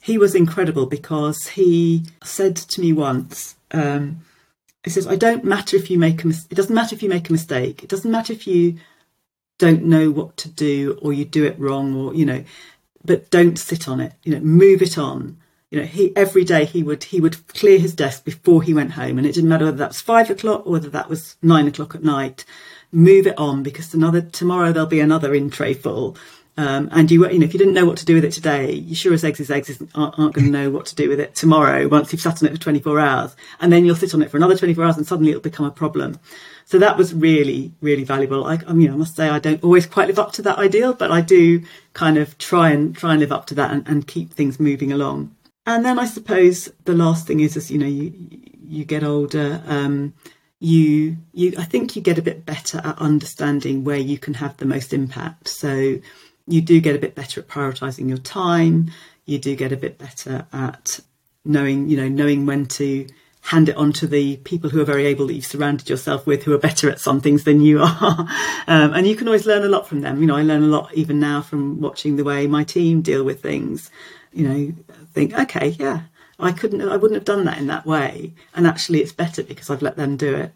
he 0.00 0.18
was 0.18 0.34
incredible 0.34 0.86
because 0.86 1.48
he 1.48 2.04
said 2.22 2.56
to 2.56 2.80
me 2.80 2.92
once, 2.92 3.56
um, 3.72 4.20
he 4.84 4.90
says, 4.90 5.06
"I 5.06 5.16
don't 5.16 5.44
matter 5.44 5.76
if 5.76 5.90
you 5.90 5.98
make 5.98 6.24
a 6.24 6.26
mis- 6.26 6.46
it 6.50 6.54
doesn't 6.54 6.74
matter 6.74 6.94
if 6.94 7.02
you 7.02 7.08
make 7.08 7.28
a 7.28 7.32
mistake. 7.32 7.82
It 7.82 7.88
doesn't 7.88 8.10
matter 8.10 8.32
if 8.32 8.46
you 8.46 8.78
don't 9.58 9.84
know 9.84 10.10
what 10.10 10.36
to 10.38 10.48
do 10.48 10.98
or 11.02 11.12
you 11.12 11.24
do 11.24 11.44
it 11.44 11.58
wrong 11.58 11.94
or 11.94 12.14
you 12.14 12.24
know, 12.24 12.44
but 13.04 13.30
don't 13.30 13.58
sit 13.58 13.88
on 13.88 14.00
it. 14.00 14.12
You 14.24 14.34
know, 14.34 14.40
move 14.40 14.82
it 14.82 14.98
on." 14.98 15.38
You 15.70 15.80
know, 15.80 15.86
he 15.86 16.16
every 16.16 16.44
day 16.44 16.64
he 16.64 16.82
would 16.82 17.04
he 17.04 17.20
would 17.20 17.46
clear 17.48 17.78
his 17.78 17.94
desk 17.94 18.24
before 18.24 18.62
he 18.62 18.72
went 18.72 18.92
home, 18.92 19.18
and 19.18 19.26
it 19.26 19.34
didn't 19.34 19.50
matter 19.50 19.66
whether 19.66 19.76
that 19.76 19.90
was 19.90 20.00
five 20.00 20.30
o'clock 20.30 20.66
or 20.66 20.72
whether 20.72 20.88
that 20.88 21.10
was 21.10 21.36
nine 21.42 21.68
o'clock 21.68 21.94
at 21.94 22.02
night. 22.02 22.46
Move 22.90 23.26
it 23.26 23.36
on 23.36 23.62
because 23.62 23.92
another 23.92 24.22
tomorrow 24.22 24.72
there'll 24.72 24.88
be 24.88 25.00
another 25.00 25.34
in 25.34 25.50
tray 25.50 25.74
full 25.74 26.16
Um, 26.58 26.88
and 26.90 27.08
you, 27.08 27.24
you 27.30 27.38
know, 27.38 27.44
if 27.44 27.54
you 27.54 27.58
didn't 27.58 27.74
know 27.74 27.86
what 27.86 27.98
to 27.98 28.04
do 28.04 28.16
with 28.16 28.24
it 28.24 28.32
today, 28.32 28.72
you 28.72 28.96
sure 28.96 29.14
as 29.14 29.22
eggs 29.22 29.38
is 29.38 29.48
eggs 29.48 29.80
aren't, 29.94 30.18
aren't 30.18 30.34
going 30.34 30.46
to 30.46 30.50
know 30.50 30.70
what 30.70 30.86
to 30.86 30.96
do 30.96 31.08
with 31.08 31.20
it 31.20 31.36
tomorrow 31.36 31.86
once 31.86 32.12
you've 32.12 32.20
sat 32.20 32.42
on 32.42 32.48
it 32.48 32.52
for 32.52 32.60
24 32.60 32.98
hours. 32.98 33.36
And 33.60 33.72
then 33.72 33.84
you'll 33.84 33.94
sit 33.94 34.12
on 34.12 34.22
it 34.22 34.30
for 34.30 34.38
another 34.38 34.56
24 34.56 34.84
hours 34.84 34.96
and 34.96 35.06
suddenly 35.06 35.30
it'll 35.30 35.40
become 35.40 35.66
a 35.66 35.70
problem. 35.70 36.18
So 36.64 36.80
that 36.80 36.96
was 36.96 37.14
really, 37.14 37.74
really 37.80 38.02
valuable. 38.02 38.44
I, 38.44 38.58
I 38.66 38.72
mean, 38.72 38.90
I 38.90 38.96
must 38.96 39.14
say 39.14 39.28
I 39.28 39.38
don't 39.38 39.62
always 39.62 39.86
quite 39.86 40.08
live 40.08 40.18
up 40.18 40.32
to 40.32 40.42
that 40.42 40.58
ideal, 40.58 40.94
but 40.94 41.12
I 41.12 41.20
do 41.20 41.62
kind 41.92 42.18
of 42.18 42.36
try 42.38 42.70
and 42.70 42.96
try 42.96 43.12
and 43.12 43.20
live 43.20 43.30
up 43.30 43.46
to 43.46 43.54
that 43.54 43.70
and, 43.70 43.86
and 43.86 44.08
keep 44.08 44.34
things 44.34 44.58
moving 44.58 44.90
along. 44.90 45.36
And 45.64 45.84
then 45.84 46.00
I 46.00 46.06
suppose 46.06 46.68
the 46.86 46.94
last 46.94 47.28
thing 47.28 47.38
is, 47.38 47.56
as 47.56 47.70
you 47.70 47.78
know, 47.78 47.86
you 47.86 48.12
you 48.66 48.84
get 48.84 49.04
older, 49.04 49.62
um, 49.66 50.12
you 50.58 51.18
you 51.32 51.54
I 51.56 51.64
think 51.64 51.94
you 51.94 52.02
get 52.02 52.18
a 52.18 52.22
bit 52.22 52.44
better 52.44 52.78
at 52.78 52.98
understanding 52.98 53.84
where 53.84 53.98
you 53.98 54.18
can 54.18 54.34
have 54.34 54.56
the 54.56 54.66
most 54.66 54.92
impact. 54.92 55.46
So 55.46 56.00
you 56.48 56.60
do 56.60 56.80
get 56.80 56.96
a 56.96 56.98
bit 56.98 57.14
better 57.14 57.40
at 57.40 57.48
prioritizing 57.48 58.08
your 58.08 58.18
time. 58.18 58.90
You 59.26 59.38
do 59.38 59.54
get 59.54 59.72
a 59.72 59.76
bit 59.76 59.98
better 59.98 60.46
at 60.52 61.00
knowing, 61.44 61.88
you 61.88 61.96
know, 61.96 62.08
knowing 62.08 62.46
when 62.46 62.66
to 62.66 63.06
hand 63.40 63.68
it 63.68 63.76
on 63.76 63.92
to 63.94 64.06
the 64.06 64.36
people 64.38 64.68
who 64.68 64.80
are 64.80 64.84
very 64.84 65.06
able 65.06 65.26
that 65.26 65.34
you've 65.34 65.46
surrounded 65.46 65.88
yourself 65.88 66.26
with 66.26 66.42
who 66.42 66.52
are 66.52 66.58
better 66.58 66.90
at 66.90 67.00
some 67.00 67.20
things 67.20 67.44
than 67.44 67.60
you 67.60 67.82
are. 67.82 68.28
Um, 68.68 68.92
and 68.92 69.06
you 69.06 69.16
can 69.16 69.26
always 69.26 69.46
learn 69.46 69.62
a 69.62 69.68
lot 69.68 69.88
from 69.88 70.02
them. 70.02 70.20
You 70.20 70.26
know, 70.26 70.36
I 70.36 70.42
learn 70.42 70.62
a 70.62 70.66
lot 70.66 70.92
even 70.92 71.18
now 71.18 71.40
from 71.40 71.80
watching 71.80 72.16
the 72.16 72.24
way 72.24 72.46
my 72.46 72.64
team 72.64 73.00
deal 73.00 73.24
with 73.24 73.40
things. 73.40 73.90
You 74.30 74.46
know, 74.46 74.74
think, 75.14 75.32
okay, 75.32 75.68
yeah, 75.78 76.02
I 76.38 76.52
couldn't, 76.52 76.82
I 76.82 76.98
wouldn't 76.98 77.14
have 77.14 77.24
done 77.24 77.46
that 77.46 77.56
in 77.56 77.68
that 77.68 77.86
way. 77.86 78.34
And 78.54 78.66
actually, 78.66 79.00
it's 79.00 79.12
better 79.12 79.42
because 79.42 79.70
I've 79.70 79.80
let 79.80 79.96
them 79.96 80.18
do 80.18 80.34
it. 80.34 80.52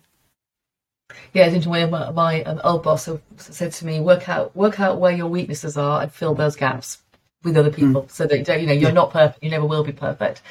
Yeah, 1.33 1.47
it's 1.47 1.55
interesting. 1.55 1.91
My, 1.91 2.11
my 2.11 2.43
um, 2.45 2.61
old 2.65 2.83
boss 2.83 3.09
said 3.37 3.73
to 3.73 3.87
me, 3.87 4.01
"Work 4.01 4.29
out, 4.29 4.55
work 4.57 4.81
out 4.81 5.01
where 5.01 5.13
your 5.13 5.29
weaknesses 5.29 5.77
are, 5.77 6.03
and 6.03 6.13
fill 6.13 6.35
those 6.35 6.57
gaps 6.57 6.99
with 7.43 7.57
other 7.57 7.71
people, 7.71 8.03
mm. 8.03 8.11
so 8.11 8.27
that 8.27 8.61
you 8.61 8.67
know 8.67 8.73
you're 8.73 8.93
not 8.93 9.11
perfect. 9.11 9.43
You 9.43 9.51
never 9.51 9.67
will 9.67 9.85
be 9.85 9.93
perfect." 9.93 10.43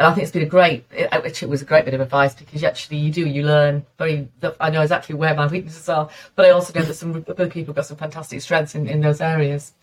And 0.00 0.06
I 0.06 0.14
think 0.14 0.22
it's 0.22 0.32
been 0.32 0.42
a 0.42 0.46
great, 0.46 0.86
it, 0.92 1.42
it 1.42 1.48
was 1.48 1.60
a 1.60 1.66
great 1.66 1.84
bit 1.84 1.92
of 1.92 2.00
advice 2.00 2.32
because 2.32 2.64
actually 2.64 2.96
you 2.96 3.12
do, 3.12 3.26
you 3.28 3.42
learn 3.42 3.84
very, 3.98 4.28
I 4.58 4.70
know 4.70 4.80
exactly 4.80 5.14
where 5.14 5.34
my 5.34 5.46
weaknesses 5.46 5.90
are, 5.90 6.08
but 6.36 6.46
I 6.46 6.50
also 6.50 6.72
know 6.72 6.86
that 6.86 6.94
some 6.94 7.22
other 7.28 7.50
people 7.50 7.74
have 7.74 7.76
got 7.76 7.86
some 7.86 7.98
fantastic 7.98 8.40
strengths 8.40 8.74
in, 8.74 8.88
in 8.88 9.02
those 9.02 9.20
areas. 9.20 9.74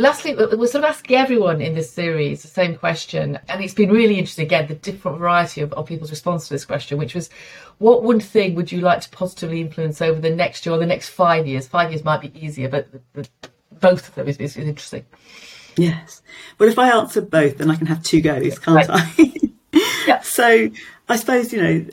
Lastly, 0.00 0.34
we're 0.34 0.66
sort 0.66 0.82
of 0.82 0.84
asking 0.84 1.14
everyone 1.14 1.60
in 1.60 1.74
this 1.74 1.92
series 1.92 2.40
the 2.40 2.48
same 2.48 2.74
question, 2.74 3.38
and 3.50 3.62
it's 3.62 3.74
been 3.74 3.90
really 3.90 4.18
interesting 4.18 4.46
again 4.46 4.66
the 4.66 4.74
different 4.74 5.18
variety 5.18 5.60
of, 5.60 5.74
of, 5.74 5.84
people's 5.84 6.08
response 6.08 6.48
to 6.48 6.54
this 6.54 6.64
question, 6.64 6.96
which 6.96 7.14
was, 7.14 7.28
what 7.76 8.02
one 8.02 8.18
thing 8.18 8.54
would 8.54 8.72
you 8.72 8.80
like 8.80 9.02
to 9.02 9.10
positively 9.10 9.60
influence 9.60 10.00
over 10.00 10.18
the 10.18 10.34
next 10.34 10.64
year 10.64 10.74
or 10.74 10.78
the 10.78 10.86
next 10.86 11.10
five 11.10 11.46
years? 11.46 11.68
Five 11.68 11.90
years 11.90 12.02
might 12.02 12.22
be 12.22 12.32
easier, 12.34 12.66
but 12.70 12.90
the, 12.90 13.00
the, 13.12 13.28
both 13.78 14.08
of 14.08 14.14
them 14.14 14.26
is, 14.26 14.38
is 14.38 14.56
interesting. 14.56 15.04
Yes. 15.76 16.22
Well, 16.58 16.70
if 16.70 16.78
I 16.78 16.96
answer 16.96 17.20
both, 17.20 17.58
then 17.58 17.70
I 17.70 17.76
can 17.76 17.86
have 17.86 18.02
two 18.02 18.22
goes, 18.22 18.58
can't 18.58 18.88
right. 18.88 19.12
I? 19.18 19.50
yeah. 20.06 20.20
So 20.22 20.70
I 21.10 21.16
suppose, 21.16 21.52
you 21.52 21.62
know, 21.62 21.86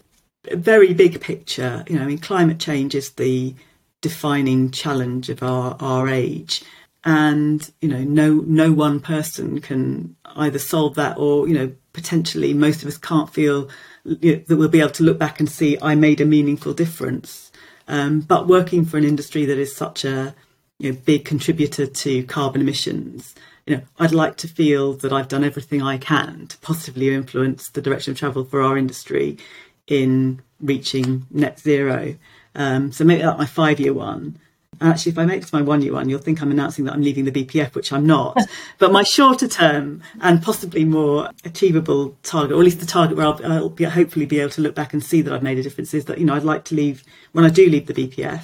very 0.53 0.93
big 0.93 1.19
picture, 1.19 1.83
you 1.89 1.97
know, 1.97 2.03
I 2.03 2.07
mean, 2.07 2.19
climate 2.19 2.59
change 2.59 2.95
is 2.95 3.11
the 3.11 3.53
defining 3.99 4.71
challenge 4.71 5.27
of 5.29 5.43
our, 5.43 5.75
our 5.81 6.07
age. 6.07 6.63
And, 7.03 7.69
you 7.79 7.87
know, 7.87 8.03
no, 8.03 8.43
no 8.45 8.73
one 8.73 8.99
person 8.99 9.61
can 9.61 10.15
either 10.35 10.59
solve 10.59 10.95
that 10.95 11.17
or, 11.17 11.47
you 11.47 11.53
know, 11.53 11.73
potentially 11.93 12.53
most 12.53 12.81
of 12.81 12.87
us 12.87 12.97
can't 12.97 13.33
feel 13.33 13.69
you 14.03 14.35
know, 14.35 14.43
that 14.47 14.57
we'll 14.57 14.67
be 14.67 14.81
able 14.81 14.91
to 14.91 15.03
look 15.03 15.17
back 15.17 15.39
and 15.39 15.49
see 15.49 15.77
I 15.81 15.95
made 15.95 16.21
a 16.21 16.25
meaningful 16.25 16.73
difference. 16.73 17.51
Um, 17.87 18.19
but 18.21 18.47
working 18.47 18.83
for 18.85 18.97
an 18.97 19.05
industry 19.05 19.45
that 19.45 19.57
is 19.57 19.75
such 19.75 20.03
a 20.03 20.35
you 20.79 20.91
know, 20.91 20.99
big 21.05 21.25
contributor 21.25 21.87
to 21.87 22.23
carbon 22.23 22.61
emissions, 22.61 23.33
you 23.65 23.77
know, 23.77 23.81
I'd 23.99 24.11
like 24.11 24.37
to 24.37 24.47
feel 24.47 24.93
that 24.93 25.11
I've 25.11 25.27
done 25.27 25.43
everything 25.43 25.81
I 25.81 25.97
can 25.97 26.47
to 26.47 26.57
positively 26.59 27.13
influence 27.13 27.69
the 27.69 27.81
direction 27.81 28.11
of 28.11 28.17
travel 28.17 28.43
for 28.43 28.61
our 28.61 28.77
industry 28.77 29.37
in 29.87 30.41
reaching 30.61 31.25
net 31.31 31.59
zero. 31.59 32.15
Um, 32.55 32.91
so 32.91 33.03
maybe 33.03 33.21
that 33.21 33.37
my 33.37 33.45
five 33.45 33.79
year 33.79 33.93
one. 33.93 34.39
Actually, 34.79 35.11
if 35.11 35.17
I 35.17 35.25
make 35.25 35.41
this 35.41 35.53
my 35.53 35.61
one 35.61 35.81
year 35.81 35.93
one, 35.93 36.09
you'll 36.09 36.19
think 36.19 36.41
I'm 36.41 36.51
announcing 36.51 36.85
that 36.85 36.93
I'm 36.93 37.01
leaving 37.01 37.25
the 37.25 37.31
BPF, 37.31 37.73
which 37.75 37.91
I'm 37.91 38.05
not. 38.05 38.37
but 38.77 38.91
my 38.91 39.03
shorter 39.03 39.47
term 39.47 40.01
and 40.21 40.41
possibly 40.41 40.85
more 40.85 41.29
achievable 41.43 42.17
target, 42.23 42.51
or 42.51 42.59
at 42.59 42.65
least 42.65 42.79
the 42.79 42.85
target 42.85 43.17
where 43.17 43.27
I'll, 43.27 43.51
I'll 43.51 43.69
be, 43.69 43.85
hopefully 43.85 44.25
be 44.25 44.39
able 44.39 44.51
to 44.51 44.61
look 44.61 44.75
back 44.75 44.93
and 44.93 45.03
see 45.03 45.21
that 45.21 45.33
I've 45.33 45.43
made 45.43 45.57
a 45.57 45.63
difference, 45.63 45.93
is 45.93 46.05
that 46.05 46.17
you 46.19 46.25
know 46.25 46.35
I'd 46.35 46.43
like 46.43 46.65
to 46.65 46.75
leave 46.75 47.03
when 47.31 47.45
I 47.45 47.49
do 47.49 47.67
leave 47.69 47.87
the 47.87 47.93
BPF. 47.93 48.43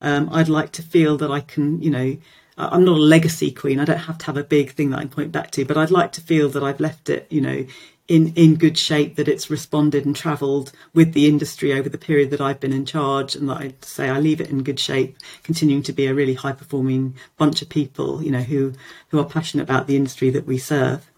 Um, 0.00 0.28
I'd 0.32 0.48
like 0.48 0.72
to 0.72 0.82
feel 0.82 1.16
that 1.18 1.30
I 1.30 1.40
can, 1.40 1.80
you 1.80 1.90
know, 1.90 2.16
I'm 2.58 2.84
not 2.84 2.96
a 2.96 3.00
legacy 3.00 3.50
queen. 3.50 3.80
I 3.80 3.84
don't 3.84 3.98
have 3.98 4.18
to 4.18 4.26
have 4.26 4.36
a 4.36 4.44
big 4.44 4.72
thing 4.72 4.90
that 4.90 4.98
I 4.98 5.06
point 5.06 5.32
back 5.32 5.52
to, 5.52 5.64
but 5.64 5.76
I'd 5.76 5.90
like 5.90 6.12
to 6.12 6.20
feel 6.20 6.48
that 6.50 6.62
I've 6.62 6.80
left 6.80 7.08
it, 7.08 7.26
you 7.30 7.40
know, 7.40 7.64
in, 8.12 8.34
in 8.34 8.56
good 8.56 8.76
shape, 8.76 9.16
that 9.16 9.26
it's 9.26 9.48
responded 9.48 10.04
and 10.04 10.14
travelled 10.14 10.70
with 10.92 11.14
the 11.14 11.26
industry 11.26 11.72
over 11.72 11.88
the 11.88 11.96
period 11.96 12.30
that 12.30 12.42
I've 12.42 12.60
been 12.60 12.74
in 12.74 12.84
charge, 12.84 13.34
and 13.34 13.48
that 13.48 13.56
I 13.56 13.74
say 13.80 14.10
I 14.10 14.20
leave 14.20 14.38
it 14.38 14.50
in 14.50 14.62
good 14.62 14.78
shape, 14.78 15.16
continuing 15.42 15.82
to 15.84 15.94
be 15.94 16.06
a 16.06 16.12
really 16.12 16.34
high 16.34 16.52
performing 16.52 17.14
bunch 17.38 17.62
of 17.62 17.70
people, 17.70 18.22
you 18.22 18.30
know, 18.30 18.42
who 18.42 18.74
who 19.08 19.18
are 19.18 19.24
passionate 19.24 19.62
about 19.62 19.86
the 19.86 19.96
industry 19.96 20.28
that 20.28 20.46
we 20.46 20.58
serve. 20.58 21.10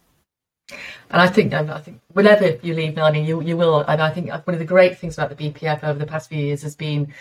And 1.10 1.20
I 1.20 1.26
think 1.26 1.52
I 1.52 1.80
think 1.80 2.00
whenever 2.12 2.58
you 2.62 2.74
leave 2.74 2.94
Melanie, 2.94 3.24
you 3.24 3.42
you 3.42 3.56
will. 3.56 3.80
And 3.80 4.00
I 4.00 4.12
think 4.12 4.30
one 4.30 4.54
of 4.54 4.60
the 4.60 4.64
great 4.64 4.96
things 4.96 5.18
about 5.18 5.36
the 5.36 5.50
BPF 5.50 5.82
over 5.82 5.98
the 5.98 6.06
past 6.06 6.28
few 6.28 6.38
years 6.38 6.62
has 6.62 6.76
been 6.76 7.12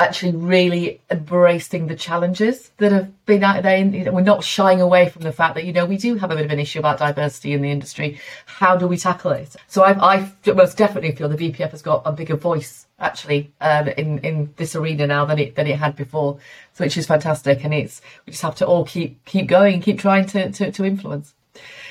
actually 0.00 0.34
really 0.34 1.00
embracing 1.08 1.86
the 1.86 1.94
challenges 1.94 2.72
that 2.78 2.90
have 2.90 3.26
been 3.26 3.44
out 3.44 3.62
there. 3.62 3.78
You 3.78 4.04
know, 4.04 4.12
we're 4.12 4.22
not 4.22 4.42
shying 4.42 4.80
away 4.80 5.08
from 5.08 5.22
the 5.22 5.32
fact 5.32 5.54
that, 5.54 5.64
you 5.64 5.72
know, 5.72 5.86
we 5.86 5.96
do 5.96 6.16
have 6.16 6.32
a 6.32 6.36
bit 6.36 6.44
of 6.44 6.50
an 6.50 6.58
issue 6.58 6.80
about 6.80 6.98
diversity 6.98 7.52
in 7.52 7.62
the 7.62 7.70
industry. 7.70 8.18
How 8.46 8.76
do 8.76 8.88
we 8.88 8.96
tackle 8.96 9.30
it? 9.32 9.54
So 9.68 9.84
I, 9.84 10.14
I 10.14 10.32
most 10.52 10.76
definitely 10.76 11.12
feel 11.12 11.28
the 11.28 11.36
BPF 11.36 11.70
has 11.70 11.82
got 11.82 12.02
a 12.04 12.12
bigger 12.12 12.34
voice 12.34 12.86
actually 12.98 13.52
um, 13.60 13.88
in, 13.88 14.18
in 14.20 14.52
this 14.56 14.74
arena 14.74 15.06
now 15.06 15.26
than 15.26 15.38
it, 15.38 15.54
than 15.54 15.68
it 15.68 15.78
had 15.78 15.94
before. 15.94 16.38
So 16.72 16.84
which 16.84 16.96
is 16.96 17.06
fantastic. 17.06 17.64
And 17.64 17.72
it's, 17.72 18.02
we 18.26 18.32
just 18.32 18.42
have 18.42 18.56
to 18.56 18.66
all 18.66 18.84
keep, 18.84 19.24
keep 19.24 19.46
going, 19.46 19.80
keep 19.80 20.00
trying 20.00 20.26
to, 20.26 20.50
to, 20.50 20.72
to 20.72 20.84
influence. 20.84 21.34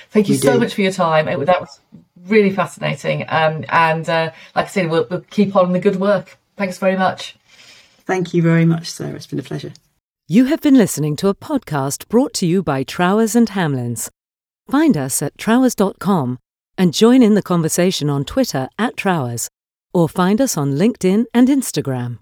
Thank 0.09 0.27
you 0.27 0.35
so 0.35 0.53
do. 0.53 0.59
much 0.59 0.73
for 0.73 0.81
your 0.81 0.91
time. 0.91 1.29
It, 1.29 1.45
that 1.45 1.61
was 1.61 1.79
really 2.27 2.51
fascinating. 2.51 3.23
Um, 3.29 3.63
and 3.69 4.07
uh, 4.09 4.31
like 4.55 4.65
I 4.65 4.69
said, 4.69 4.89
we'll, 4.89 5.07
we'll 5.09 5.21
keep 5.21 5.55
on 5.55 5.71
the 5.71 5.79
good 5.79 5.95
work. 5.95 6.37
Thanks 6.57 6.77
very 6.77 6.97
much. 6.97 7.37
Thank 8.05 8.33
you 8.33 8.41
very 8.41 8.65
much, 8.65 8.91
Sarah. 8.91 9.15
It's 9.15 9.27
been 9.27 9.39
a 9.39 9.43
pleasure. 9.43 9.73
You 10.27 10.45
have 10.45 10.61
been 10.61 10.75
listening 10.75 11.15
to 11.17 11.27
a 11.27 11.35
podcast 11.35 12.07
brought 12.07 12.33
to 12.35 12.45
you 12.45 12.63
by 12.63 12.83
Trowers 12.83 13.35
and 13.35 13.49
Hamlins. 13.49 14.09
Find 14.69 14.95
us 14.95 15.21
at 15.21 15.37
trowers.com 15.37 16.39
and 16.77 16.93
join 16.93 17.21
in 17.21 17.33
the 17.33 17.41
conversation 17.41 18.09
on 18.09 18.25
Twitter 18.25 18.69
at 18.79 18.97
Trowers 18.97 19.49
or 19.93 20.09
find 20.09 20.41
us 20.41 20.57
on 20.57 20.73
LinkedIn 20.73 21.25
and 21.33 21.47
Instagram. 21.47 22.19